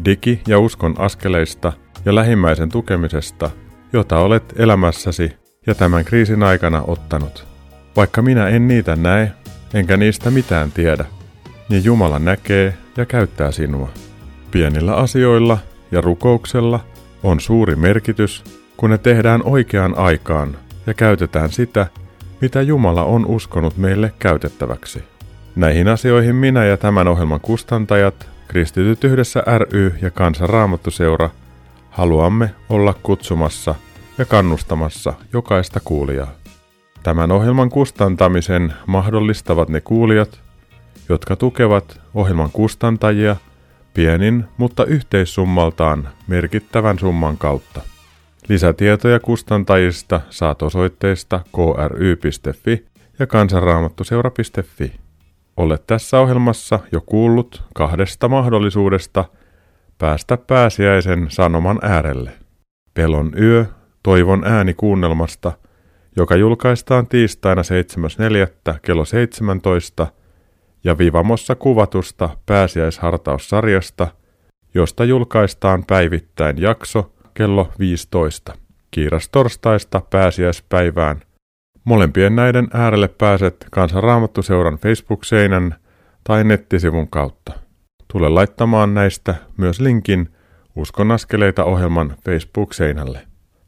[0.05, 1.73] digi- ja uskon askeleista
[2.05, 3.51] ja lähimmäisen tukemisesta,
[3.93, 5.33] jota olet elämässäsi
[5.67, 7.47] ja tämän kriisin aikana ottanut.
[7.97, 9.33] Vaikka minä en niitä näe,
[9.75, 11.05] enkä niistä mitään tiedä,
[11.69, 13.89] niin Jumala näkee ja käyttää sinua.
[14.51, 15.59] Pienillä asioilla
[15.91, 16.81] ja rukouksella
[17.23, 18.45] on suuri merkitys,
[18.77, 20.57] kun ne tehdään oikeaan aikaan
[20.87, 21.87] ja käytetään sitä,
[22.41, 25.05] mitä Jumala on uskonut meille käytettäväksi.
[25.57, 31.31] Näihin asioihin minä ja tämän ohjelman kustantajat, Kristityt yhdessä ry ja Kansan Raamattuseura,
[31.91, 33.75] haluamme olla kutsumassa
[34.19, 36.46] ja kannustamassa jokaista kuulijaa.
[37.07, 40.41] Tämän ohjelman kustantamisen mahdollistavat ne kuulijat,
[41.09, 43.37] jotka tukevat ohjelman kustantajia
[43.95, 47.81] pienin, mutta yhteissummaltaan merkittävän summan kautta.
[48.49, 52.87] Lisätietoja kustantajista saat osoitteesta kry.fi
[53.19, 54.93] ja kansanraamattuseura.fi.
[55.57, 59.25] Olet tässä ohjelmassa jo kuullut kahdesta mahdollisuudesta
[59.99, 62.31] päästä pääsiäisen sanoman äärelle.
[62.95, 63.67] Pelon yö,
[64.03, 65.53] toivon ääni kuunnelmasta,
[66.37, 67.63] julkaistaan tiistaina
[68.71, 68.79] 7.4.
[68.83, 70.07] kello 17
[70.85, 74.09] ja Vivamossa kuvatusta pääsiäishartaussarjasta,
[74.75, 78.55] josta julkaistaan päivittäin jakso kello 15.
[78.91, 81.21] Kiiras torstaista pääsiäispäivään
[81.85, 85.75] Molempien näiden äärelle pääset Kansanraamattuseuran Facebook-seinän
[86.25, 87.53] tai nettisivun kautta.
[88.13, 90.29] Tule laittamaan näistä myös linkin
[90.77, 93.21] Uskon askeleita ohjelman Facebook-seinälle.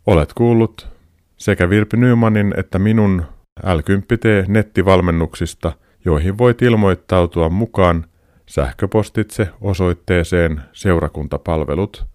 [0.06, 0.97] Olet kuullut
[1.38, 3.24] sekä Virpi Nymanin että minun
[3.60, 5.72] L10T nettivalmennuksista,
[6.04, 8.04] joihin voit ilmoittautua mukaan
[8.46, 12.06] sähköpostitse osoitteeseen seurakuntapalvelut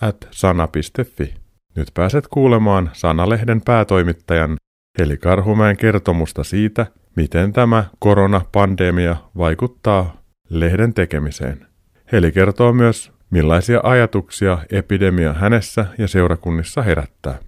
[0.00, 1.34] at sana.fi.
[1.76, 4.56] Nyt pääset kuulemaan Sanalehden päätoimittajan
[4.98, 6.86] Heli Karhumäen kertomusta siitä,
[7.16, 11.66] miten tämä koronapandemia vaikuttaa lehden tekemiseen.
[12.12, 17.38] Heli kertoo myös, millaisia ajatuksia epidemia hänessä ja seurakunnissa herättää.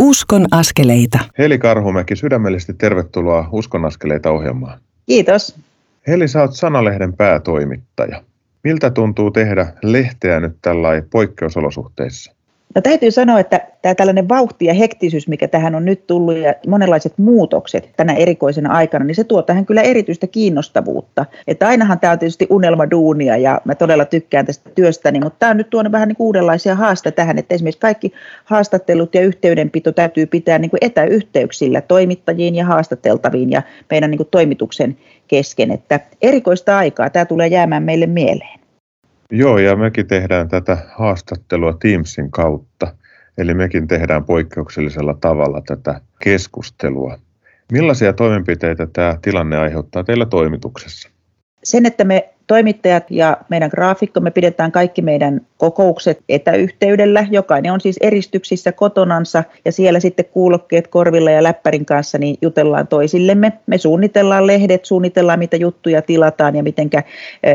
[0.00, 1.18] Uskon askeleita.
[1.38, 4.80] Heli Karhumäki, sydämellisesti tervetuloa Uskon askeleita ohjelmaan.
[5.06, 5.56] Kiitos.
[6.06, 8.22] Heli, sä oot Sanalehden päätoimittaja.
[8.64, 12.32] Miltä tuntuu tehdä lehteä nyt tällainen poikkeusolosuhteissa?
[12.74, 16.54] No täytyy sanoa, että tämä tällainen vauhti ja hektisyys, mikä tähän on nyt tullut ja
[16.66, 21.26] monenlaiset muutokset tänä erikoisena aikana, niin se tuo tähän kyllä erityistä kiinnostavuutta.
[21.46, 25.56] Että ainahan tämä on tietysti unelmaduunia ja mä todella tykkään tästä työstäni, mutta tämä on
[25.56, 28.12] nyt tuonut vähän niin uudenlaisia haasteita tähän, että esimerkiksi kaikki
[28.44, 34.28] haastattelut ja yhteydenpito täytyy pitää niin kuin etäyhteyksillä toimittajiin ja haastateltaviin ja meidän niin kuin
[34.30, 34.96] toimituksen
[35.28, 35.70] kesken.
[35.70, 38.60] Että erikoista aikaa tämä tulee jäämään meille mieleen.
[39.30, 43.05] Joo, ja mekin tehdään tätä haastattelua Teamsin kautta.
[43.38, 47.18] Eli mekin tehdään poikkeuksellisella tavalla tätä keskustelua.
[47.72, 51.08] Millaisia toimenpiteitä tämä tilanne aiheuttaa teillä toimituksessa?
[51.64, 57.26] Sen, että me toimittajat ja meidän graafikkomme pidetään kaikki meidän kokoukset etäyhteydellä.
[57.30, 62.86] Jokainen on siis eristyksissä kotonansa ja siellä sitten kuulokkeet korvilla ja läppärin kanssa niin jutellaan
[62.86, 63.52] toisillemme.
[63.66, 66.90] Me suunnitellaan lehdet, suunnitellaan mitä juttuja tilataan ja miten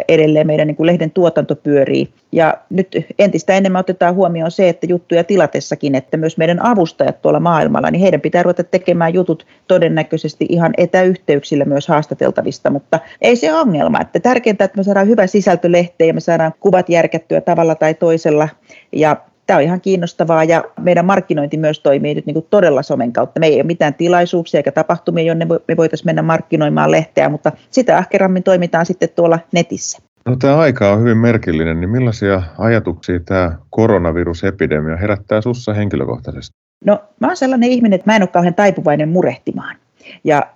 [0.08, 2.10] edelleen meidän niin kuin lehden tuotanto pyörii.
[2.32, 7.40] Ja nyt entistä enemmän otetaan huomioon se, että juttuja tilatessakin, että myös meidän avustajat tuolla
[7.40, 13.54] maailmalla, niin heidän pitää ruveta tekemään jutut todennäköisesti ihan etäyhteyksillä myös haastateltavista, mutta ei se
[13.54, 14.02] ongelma.
[14.02, 17.94] Että tärkeintä, että me saadaan hyvä sisältö lehteen ja me saadaan kuvat järkättyä tavalla tai
[17.94, 18.50] toisella.
[18.92, 19.18] Ja
[19.48, 23.40] tämä on ihan kiinnostavaa ja meidän markkinointi myös toimii nyt niin kuin todella somen kautta.
[23.40, 27.98] Me ei ole mitään tilaisuuksia eikä tapahtumia, jonne me voitaisiin mennä markkinoimaan lehteä, mutta sitä
[27.98, 30.11] ahkerammin toimitaan sitten tuolla netissä.
[30.26, 36.56] No tämä aika on hyvin merkillinen, niin millaisia ajatuksia tämä koronavirusepidemia herättää sussa henkilökohtaisesti?
[36.86, 39.76] No mä oon sellainen ihminen, että mä en ole kauhean taipuvainen murehtimaan.
[40.24, 40.48] Ja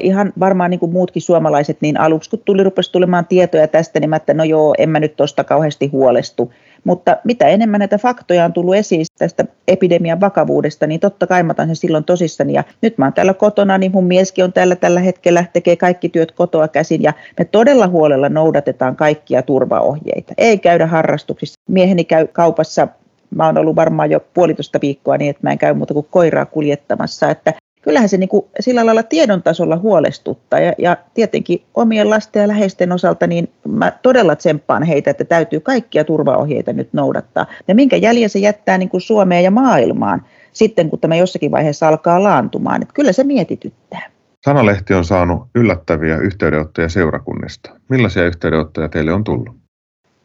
[0.00, 4.10] ihan varmaan niin kuin muutkin suomalaiset, niin aluksi kun tuli, rupesi tulemaan tietoja tästä, niin
[4.10, 6.52] mä että no joo, en mä nyt tosta kauheasti huolestu.
[6.84, 11.54] Mutta mitä enemmän näitä faktoja on tullut esiin tästä epidemian vakavuudesta, niin totta kai mä
[11.66, 12.52] sen silloin tosissani.
[12.52, 16.08] Ja nyt mä oon täällä kotona, niin mun mieskin on täällä tällä hetkellä, tekee kaikki
[16.08, 17.02] työt kotoa käsin.
[17.02, 20.34] Ja me todella huolella noudatetaan kaikkia turvaohjeita.
[20.38, 21.60] Ei käydä harrastuksissa.
[21.68, 22.88] Mieheni käy kaupassa
[23.34, 26.46] mä oon ollut varmaan jo puolitoista viikkoa niin, että mä en käy muuta kuin koiraa
[26.46, 27.30] kuljettamassa.
[27.30, 27.54] Että
[27.88, 32.48] kyllähän se niin kuin sillä lailla tiedon tasolla huolestuttaa ja, ja tietenkin omien lasten ja
[32.48, 37.46] läheisten osalta niin mä todella tsemppaan heitä, että täytyy kaikkia turvaohjeita nyt noudattaa.
[37.68, 40.22] Ja minkä jäljen se jättää niin kuin Suomeen ja maailmaan
[40.52, 42.82] sitten, kun tämä jossakin vaiheessa alkaa laantumaan.
[42.82, 44.10] Että kyllä se mietityttää.
[44.44, 47.70] Sanalehti on saanut yllättäviä yhteydenottoja seurakunnista.
[47.88, 49.56] Millaisia yhteydenottoja teille on tullut?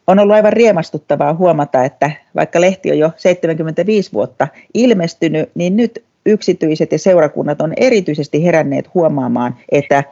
[0.07, 6.03] On ollut aivan riemastuttavaa huomata, että vaikka lehti on jo 75 vuotta ilmestynyt, niin nyt
[6.25, 10.03] yksityiset ja seurakunnat on erityisesti heränneet huomaamaan, että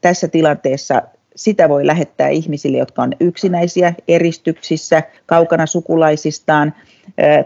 [0.00, 1.02] tässä tilanteessa
[1.36, 6.74] sitä voi lähettää ihmisille, jotka on yksinäisiä, eristyksissä, kaukana sukulaisistaan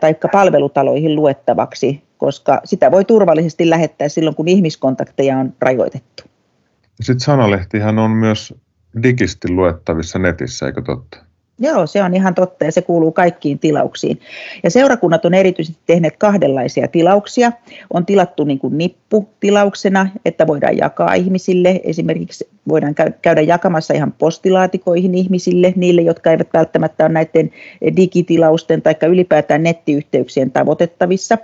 [0.00, 6.22] tai palvelutaloihin luettavaksi, koska sitä voi turvallisesti lähettää silloin, kun ihmiskontakteja on rajoitettu.
[7.00, 8.54] Sitten sanalehtihän on myös
[9.02, 11.25] digisti luettavissa netissä, eikö totta?
[11.58, 14.20] Joo, se on ihan totta ja se kuuluu kaikkiin tilauksiin.
[14.62, 17.52] Ja seurakunnat on erityisesti tehneet kahdenlaisia tilauksia.
[17.92, 21.80] On tilattu niin kuin nipputilauksena, että voidaan jakaa ihmisille.
[21.84, 27.50] Esimerkiksi voidaan käydä jakamassa ihan postilaatikoihin ihmisille, niille, jotka eivät välttämättä ole näiden
[27.96, 31.38] digitilausten tai ylipäätään nettiyhteyksien tavoitettavissa.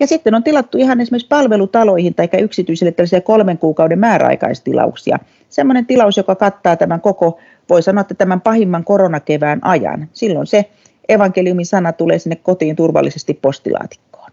[0.00, 5.18] Ja sitten on tilattu ihan esimerkiksi palvelutaloihin tai yksityisille tällaisia kolmen kuukauden määräaikaistilauksia.
[5.48, 7.38] Sellainen tilaus, joka kattaa tämän koko
[7.68, 10.08] voi sanoa, että tämän pahimman koronakevään ajan.
[10.12, 10.70] Silloin se
[11.08, 14.30] evankeliumin sana tulee sinne kotiin turvallisesti postilaatikkoon.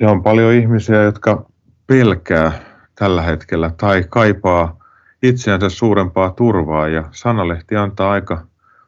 [0.00, 1.46] Ja on paljon ihmisiä, jotka
[1.86, 2.52] pelkää
[2.94, 4.78] tällä hetkellä tai kaipaa
[5.22, 8.46] itseänsä suurempaa turvaa ja sanalehti antaa aika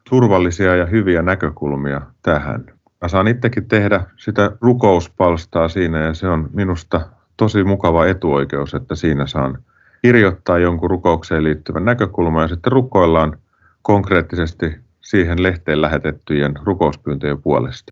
[0.09, 2.65] turvallisia ja hyviä näkökulmia tähän.
[3.01, 7.01] Mä saan itsekin tehdä sitä rukouspalstaa siinä ja se on minusta
[7.37, 9.57] tosi mukava etuoikeus, että siinä saan
[10.03, 13.37] kirjoittaa jonkun rukoukseen liittyvän näkökulman ja sitten rukoillaan
[13.81, 17.91] konkreettisesti siihen lehteen lähetettyjen rukouspyyntöjen puolesta.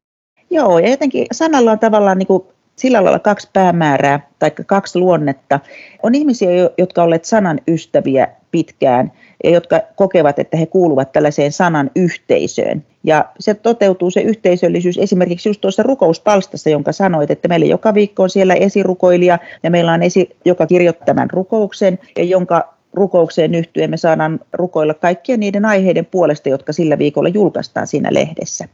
[0.49, 2.43] Joo, ja jotenkin sanalla on tavallaan niin kuin
[2.75, 5.59] sillä lailla kaksi päämäärää tai kaksi luonnetta.
[6.03, 9.11] On ihmisiä, jotka ovat olleet sanan ystäviä pitkään
[9.43, 12.85] ja jotka kokevat, että he kuuluvat tällaiseen sanan yhteisöön.
[13.03, 18.23] Ja se toteutuu se yhteisöllisyys esimerkiksi just tuossa rukouspalstassa, jonka sanoit, että meillä joka viikko
[18.23, 23.89] on siellä esirukoilija ja meillä on esi, joka kirjoittaa tämän rukouksen ja jonka rukoukseen yhtyen
[23.89, 28.67] me saadaan rukoilla kaikkien niiden aiheiden puolesta, jotka sillä viikolla julkaistaan siinä lehdessä.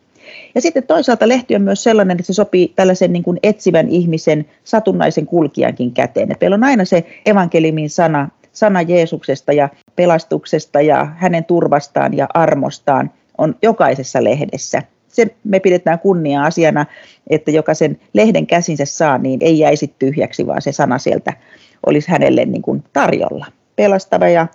[0.55, 4.45] Ja sitten toisaalta lehti on myös sellainen, että se sopii tällaisen niin kuin etsivän ihmisen,
[4.63, 6.31] satunnaisen kulkijankin käteen.
[6.31, 8.29] Että meillä on aina se evankeliumin sana,
[8.59, 14.83] sana Jeesuksesta ja pelastuksesta ja hänen turvastaan ja armostaan on jokaisessa lehdessä.
[15.07, 16.85] se me pidetään kunnia-asiana,
[17.29, 21.33] että joka sen lehden käsinsä saa, niin ei jäisi tyhjäksi, vaan se sana sieltä
[21.85, 23.45] olisi hänelle niin kuin tarjolla.
[23.75, 24.47] Pelastava ja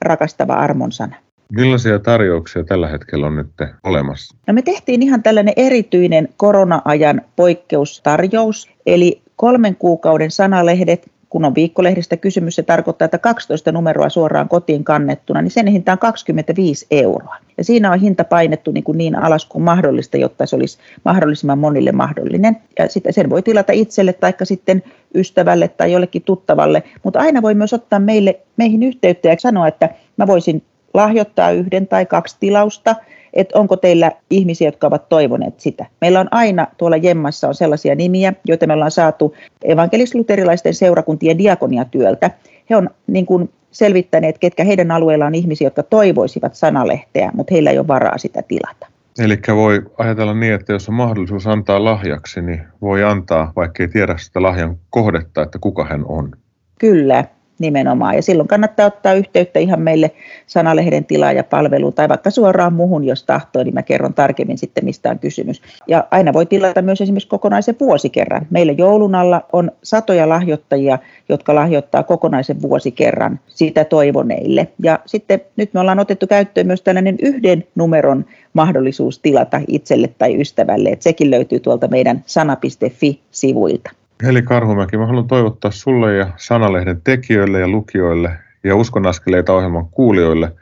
[0.00, 1.16] rakastava armon sana.
[1.52, 3.50] Millaisia tarjouksia tällä hetkellä on nyt
[3.84, 4.36] olemassa?
[4.46, 12.16] No me tehtiin ihan tällainen erityinen korona-ajan poikkeustarjous, eli kolmen kuukauden sanalehdet, kun on viikkolehdistä
[12.16, 17.36] kysymys, se tarkoittaa, että 12 numeroa suoraan kotiin kannettuna, niin sen hinta on 25 euroa.
[17.58, 21.58] Ja siinä on hinta painettu niin, kuin niin alas kuin mahdollista, jotta se olisi mahdollisimman
[21.58, 22.56] monille mahdollinen.
[22.78, 24.82] Ja sitten sen voi tilata itselle tai sitten
[25.14, 29.88] ystävälle tai jollekin tuttavalle, mutta aina voi myös ottaa meille, meihin yhteyttä ja sanoa, että
[30.16, 30.62] mä voisin
[30.94, 32.96] lahjoittaa yhden tai kaksi tilausta,
[33.34, 35.86] että onko teillä ihmisiä, jotka ovat toivoneet sitä.
[36.00, 42.30] Meillä on aina tuolla Jemmassa on sellaisia nimiä, joita me ollaan saatu evankelis-luterilaisten seurakuntien diakoniatyöltä.
[42.70, 47.70] He on niin kuin selvittäneet, ketkä heidän alueellaan on ihmisiä, jotka toivoisivat sanalehteä, mutta heillä
[47.70, 48.86] ei ole varaa sitä tilata.
[49.18, 53.88] Eli voi ajatella niin, että jos on mahdollisuus antaa lahjaksi, niin voi antaa, vaikka ei
[53.88, 56.32] tiedä sitä lahjan kohdetta, että kuka hän on.
[56.78, 57.24] Kyllä,
[57.60, 58.14] nimenomaan.
[58.14, 60.10] Ja silloin kannattaa ottaa yhteyttä ihan meille
[60.46, 65.18] sanalehden tilaajapalveluun tai vaikka suoraan muuhun, jos tahtoo, niin mä kerron tarkemmin sitten, mistä on
[65.18, 65.62] kysymys.
[65.88, 68.46] Ja aina voi tilata myös esimerkiksi kokonaisen vuosikerran.
[68.50, 70.98] Meillä joulun alla on satoja lahjoittajia,
[71.28, 74.68] jotka lahjoittaa kokonaisen vuosikerran sitä toivoneille.
[74.82, 80.40] Ja sitten nyt me ollaan otettu käyttöön myös tällainen yhden numeron mahdollisuus tilata itselle tai
[80.40, 83.90] ystävälle, että sekin löytyy tuolta meidän sana.fi-sivuilta.
[84.22, 88.30] Heli Karhumäki, mä haluan toivottaa sulle ja Sanalehden tekijöille ja lukijoille
[88.64, 90.52] ja uskonaskeleita ohjelman kuulijoille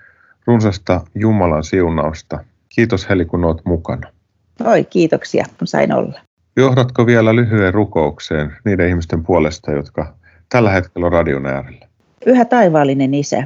[0.46, 2.44] runsasta Jumalan siunausta.
[2.68, 4.08] Kiitos Heli, kun olet mukana.
[4.64, 6.20] Oi, kiitoksia, kun sain olla.
[6.56, 10.14] Johdatko vielä lyhyen rukoukseen niiden ihmisten puolesta, jotka
[10.48, 11.86] tällä hetkellä on radion äärellä?
[12.24, 13.44] Pyhä taivaallinen Isä,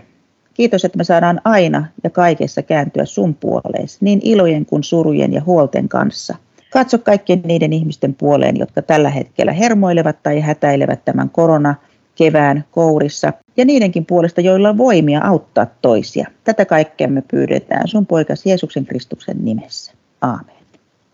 [0.55, 5.43] kiitos, että me saadaan aina ja kaikessa kääntyä sun puoleesi, niin ilojen kuin surujen ja
[5.47, 6.37] huolten kanssa–
[6.73, 11.75] Katso kaikkien niiden ihmisten puoleen, jotka tällä hetkellä hermoilevat tai hätäilevät tämän korona
[12.15, 16.27] kevään kourissa ja niidenkin puolesta, joilla on voimia auttaa toisia.
[16.45, 19.93] Tätä kaikkea me pyydetään sun poikas Jeesuksen Kristuksen nimessä.
[20.21, 20.55] Aamen.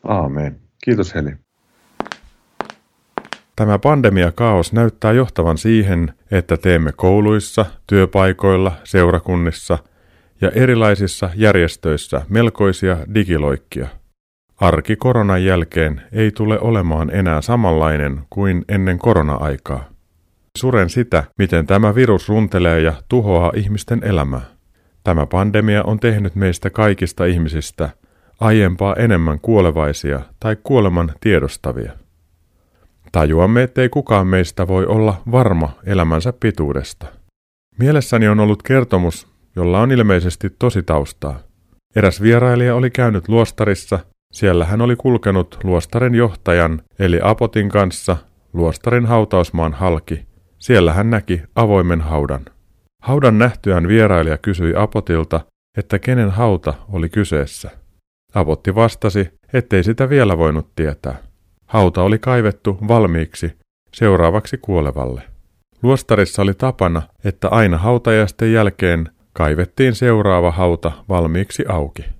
[0.05, 0.57] Aamen.
[0.85, 1.31] Kiitos Heli.
[3.57, 9.79] Tämä pandemiakaos näyttää johtavan siihen, että teemme kouluissa, työpaikoilla, seurakunnissa
[10.41, 13.89] ja erilaisissa järjestöissä melkoisia digiloikkia.
[14.61, 19.89] Arki koronan jälkeen ei tule olemaan enää samanlainen kuin ennen korona-aikaa.
[20.59, 24.41] Suren sitä, miten tämä virus runtelee ja tuhoaa ihmisten elämää.
[25.05, 27.91] Tämä pandemia on tehnyt meistä kaikista ihmisistä
[28.41, 31.93] aiempaa enemmän kuolevaisia tai kuoleman tiedostavia.
[33.13, 37.07] Tajuamme, ettei kukaan meistä voi olla varma elämänsä pituudesta.
[37.79, 41.41] Mielessäni on ollut kertomus, jolla on ilmeisesti tosi taustaa.
[41.97, 43.99] Eräs vierailija oli käynyt luostarissa
[44.33, 48.17] siellä hän oli kulkenut luostaren johtajan eli Apotin kanssa
[48.53, 50.27] luostarin hautausmaan halki.
[50.59, 52.45] Siellä hän näki avoimen haudan.
[53.03, 55.41] Haudan nähtyään vierailija kysyi Apotilta,
[55.77, 57.71] että kenen hauta oli kyseessä.
[58.35, 61.17] Apotti vastasi, ettei sitä vielä voinut tietää.
[61.67, 63.53] Hauta oli kaivettu valmiiksi
[63.95, 65.23] seuraavaksi kuolevalle.
[65.83, 72.18] Luostarissa oli tapana, että aina hautajasten jälkeen kaivettiin seuraava hauta valmiiksi auki.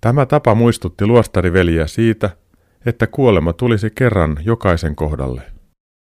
[0.00, 2.30] Tämä tapa muistutti luostariveliä siitä,
[2.86, 5.42] että kuolema tulisi kerran jokaisen kohdalle.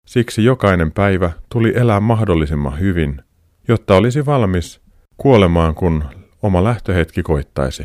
[0.05, 3.21] Siksi jokainen päivä tuli elää mahdollisimman hyvin,
[3.67, 4.81] jotta olisi valmis
[5.17, 6.03] kuolemaan, kun
[6.41, 7.83] oma lähtöhetki koittaisi.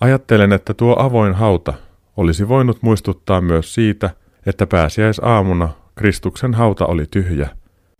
[0.00, 1.74] Ajattelen, että tuo avoin hauta
[2.16, 4.10] olisi voinut muistuttaa myös siitä,
[4.46, 7.48] että pääsiäisaamuna Kristuksen hauta oli tyhjä.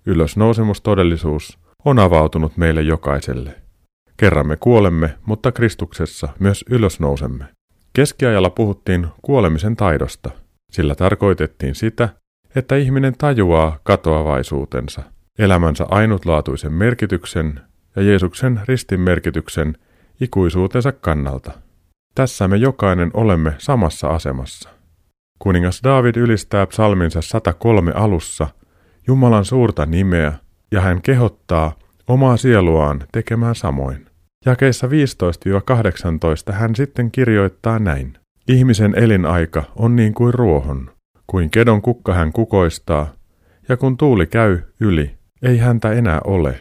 [0.06, 3.54] Ylösnousemustodellisuus on avautunut meille jokaiselle.
[4.22, 7.44] Kerran me kuolemme, mutta Kristuksessa myös ylösnousemme.
[7.92, 10.30] Keskiajalla puhuttiin kuolemisen taidosta.
[10.70, 12.08] Sillä tarkoitettiin sitä,
[12.54, 15.02] että ihminen tajuaa katoavaisuutensa,
[15.38, 17.60] elämänsä ainutlaatuisen merkityksen
[17.96, 19.76] ja Jeesuksen ristin merkityksen
[20.20, 21.52] ikuisuutensa kannalta.
[22.14, 24.70] Tässä me jokainen olemme samassa asemassa.
[25.38, 28.48] Kuningas David ylistää psalminsa 103 alussa
[29.06, 30.32] Jumalan suurta nimeä
[30.72, 31.72] ja hän kehottaa
[32.06, 34.11] omaa sieluaan tekemään samoin.
[34.46, 38.18] Jakeissa 15-18 hän sitten kirjoittaa näin.
[38.48, 40.90] Ihmisen elinaika on niin kuin ruohon,
[41.26, 43.12] kuin kedon kukka hän kukoistaa,
[43.68, 46.58] ja kun tuuli käy yli, ei häntä enää ole,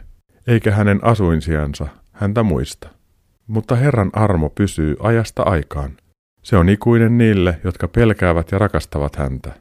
[0.47, 2.89] eikä hänen asuinsiansa häntä muista.
[3.47, 5.91] Mutta Herran armo pysyy ajasta aikaan.
[6.43, 9.51] Se on ikuinen niille, jotka pelkäävät ja rakastavat häntä.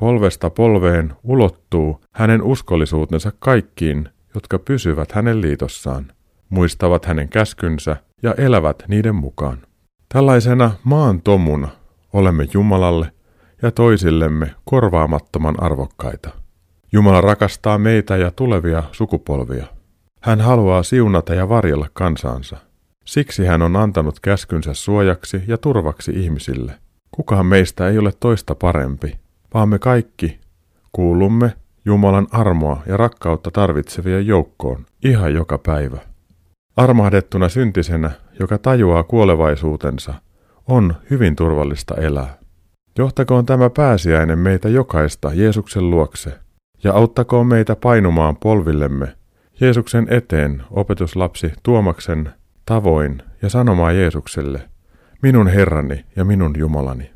[0.00, 6.12] Polvesta polveen ulottuu hänen uskollisuutensa kaikkiin, jotka pysyvät hänen liitossaan
[6.48, 9.58] muistavat hänen käskynsä ja elävät niiden mukaan.
[10.08, 11.68] Tällaisena maan tomuna
[12.12, 13.12] olemme Jumalalle
[13.62, 16.30] ja toisillemme korvaamattoman arvokkaita.
[16.92, 19.66] Jumala rakastaa meitä ja tulevia sukupolvia.
[20.22, 22.56] Hän haluaa siunata ja varjella kansansa.
[23.04, 26.72] Siksi hän on antanut käskynsä suojaksi ja turvaksi ihmisille.
[27.10, 29.18] Kukaan meistä ei ole toista parempi,
[29.54, 30.40] vaan me kaikki
[30.92, 31.52] kuulumme
[31.84, 36.07] Jumalan armoa ja rakkautta tarvitsevien joukkoon ihan joka päivä.
[36.78, 38.10] Armahdettuna syntisenä,
[38.40, 40.14] joka tajuaa kuolevaisuutensa,
[40.68, 42.38] on hyvin turvallista elää.
[42.98, 46.38] Johtakoon tämä pääsiäinen meitä jokaista Jeesuksen luokse
[46.84, 49.16] ja auttakoon meitä painumaan polvillemme
[49.60, 52.30] Jeesuksen eteen opetuslapsi Tuomaksen
[52.66, 54.60] tavoin ja sanomaan Jeesukselle,
[55.22, 57.10] minun Herrani ja minun Jumalani.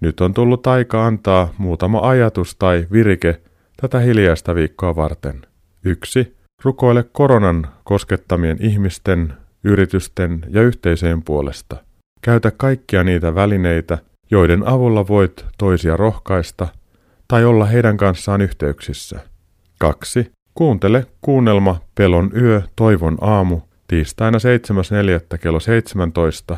[0.00, 3.40] Nyt on tullut aika antaa muutama ajatus tai virike
[3.80, 5.42] tätä hiljaista viikkoa varten.
[5.84, 6.39] Yksi.
[6.62, 9.32] Rukoile koronan koskettamien ihmisten,
[9.64, 11.76] yritysten ja yhteisöjen puolesta.
[12.22, 13.98] Käytä kaikkia niitä välineitä,
[14.30, 16.68] joiden avulla voit toisia rohkaista
[17.28, 19.20] tai olla heidän kanssaan yhteyksissä.
[19.78, 20.32] 2.
[20.54, 24.38] Kuuntele kuunnelma Pelon yö, toivon aamu tiistaina
[25.32, 25.38] 7.4.
[25.38, 26.56] kello 17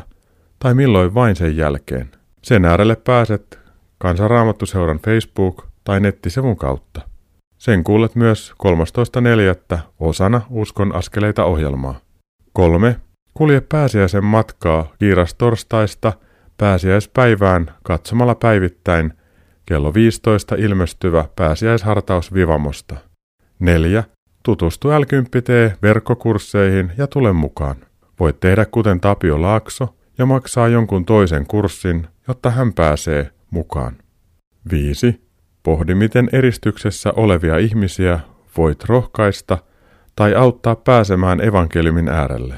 [0.59, 2.11] tai milloin vain sen jälkeen.
[2.41, 3.59] Sen äärelle pääset
[3.97, 7.12] Kansanraamattuseuran Facebook- tai nettisivun kautta.
[7.63, 8.53] Sen kuulet myös
[9.73, 9.79] 13.4.
[9.99, 11.99] osana Uskon askeleita ohjelmaa.
[12.53, 12.95] 3.
[13.33, 16.13] Kulje pääsiäisen matkaa kiirastorstaista
[16.57, 19.13] pääsiäispäivään katsomalla päivittäin
[19.65, 22.95] kello 15 ilmestyvä pääsiäishartaus Vivamosta.
[23.59, 24.03] 4.
[24.43, 25.03] Tutustu l
[25.81, 27.75] verkkokursseihin ja tule mukaan.
[28.19, 33.97] Voit tehdä kuten Tapio Laakso ja maksaa jonkun toisen kurssin, jotta hän pääsee mukaan.
[34.71, 35.32] 5.
[35.63, 38.19] Pohdi, miten eristyksessä olevia ihmisiä
[38.57, 39.57] voit rohkaista
[40.15, 42.55] tai auttaa pääsemään evankeliumin äärelle.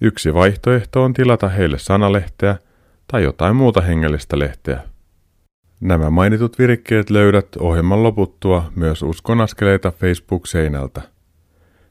[0.00, 2.56] Yksi vaihtoehto on tilata heille sanalehteä
[3.06, 4.80] tai jotain muuta hengellistä lehteä.
[5.80, 11.02] Nämä mainitut virikkeet löydät ohjelman loputtua myös uskonaskeleita Facebook-seinältä.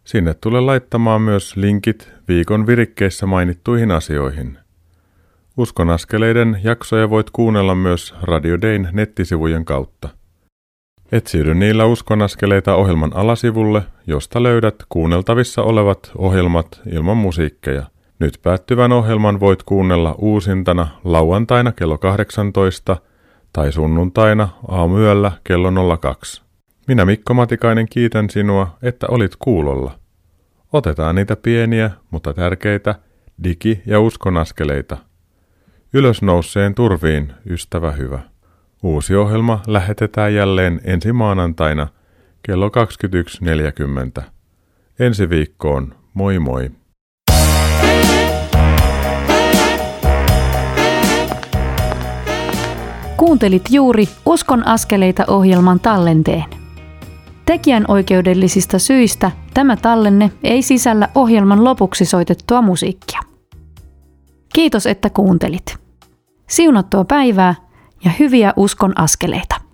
[0.03, 4.57] Sinne tulee laittamaan myös linkit viikon virikkeissä mainittuihin asioihin.
[5.57, 10.18] Uskonaskeleiden jaksoja voit kuunnella myös Radio Dayn nettisivujen kautta.
[11.11, 17.83] Etsiydy niillä uskonaskeleita ohjelman alasivulle, josta löydät kuunneltavissa olevat ohjelmat ilman musiikkeja.
[18.19, 22.97] Nyt päättyvän ohjelman voit kuunnella uusintana lauantaina kello 18
[23.53, 26.41] tai sunnuntaina aamuyöllä kello 02.
[26.87, 29.99] Minä Mikko Matikainen kiitän sinua, että olit kuulolla.
[30.73, 32.95] Otetaan niitä pieniä, mutta tärkeitä
[33.43, 34.97] digi- ja uskonaskeleita.
[35.93, 38.19] Ylösnouseen turviin, ystävä hyvä.
[38.83, 41.87] Uusi ohjelma lähetetään jälleen ensi maanantaina
[42.43, 42.67] kello
[44.19, 44.23] 21.40.
[44.99, 46.71] Ensi viikkoon, moi moi!
[53.17, 56.45] Kuuntelit juuri Uskon askeleita ohjelman tallenteen.
[57.45, 63.19] Tekijän oikeudellisista syistä tämä tallenne ei sisällä ohjelman lopuksi soitettua musiikkia.
[64.53, 65.77] Kiitos, että kuuntelit.
[66.49, 67.68] Siunattua päivää
[68.05, 69.68] ja hyviä uskon askeleita.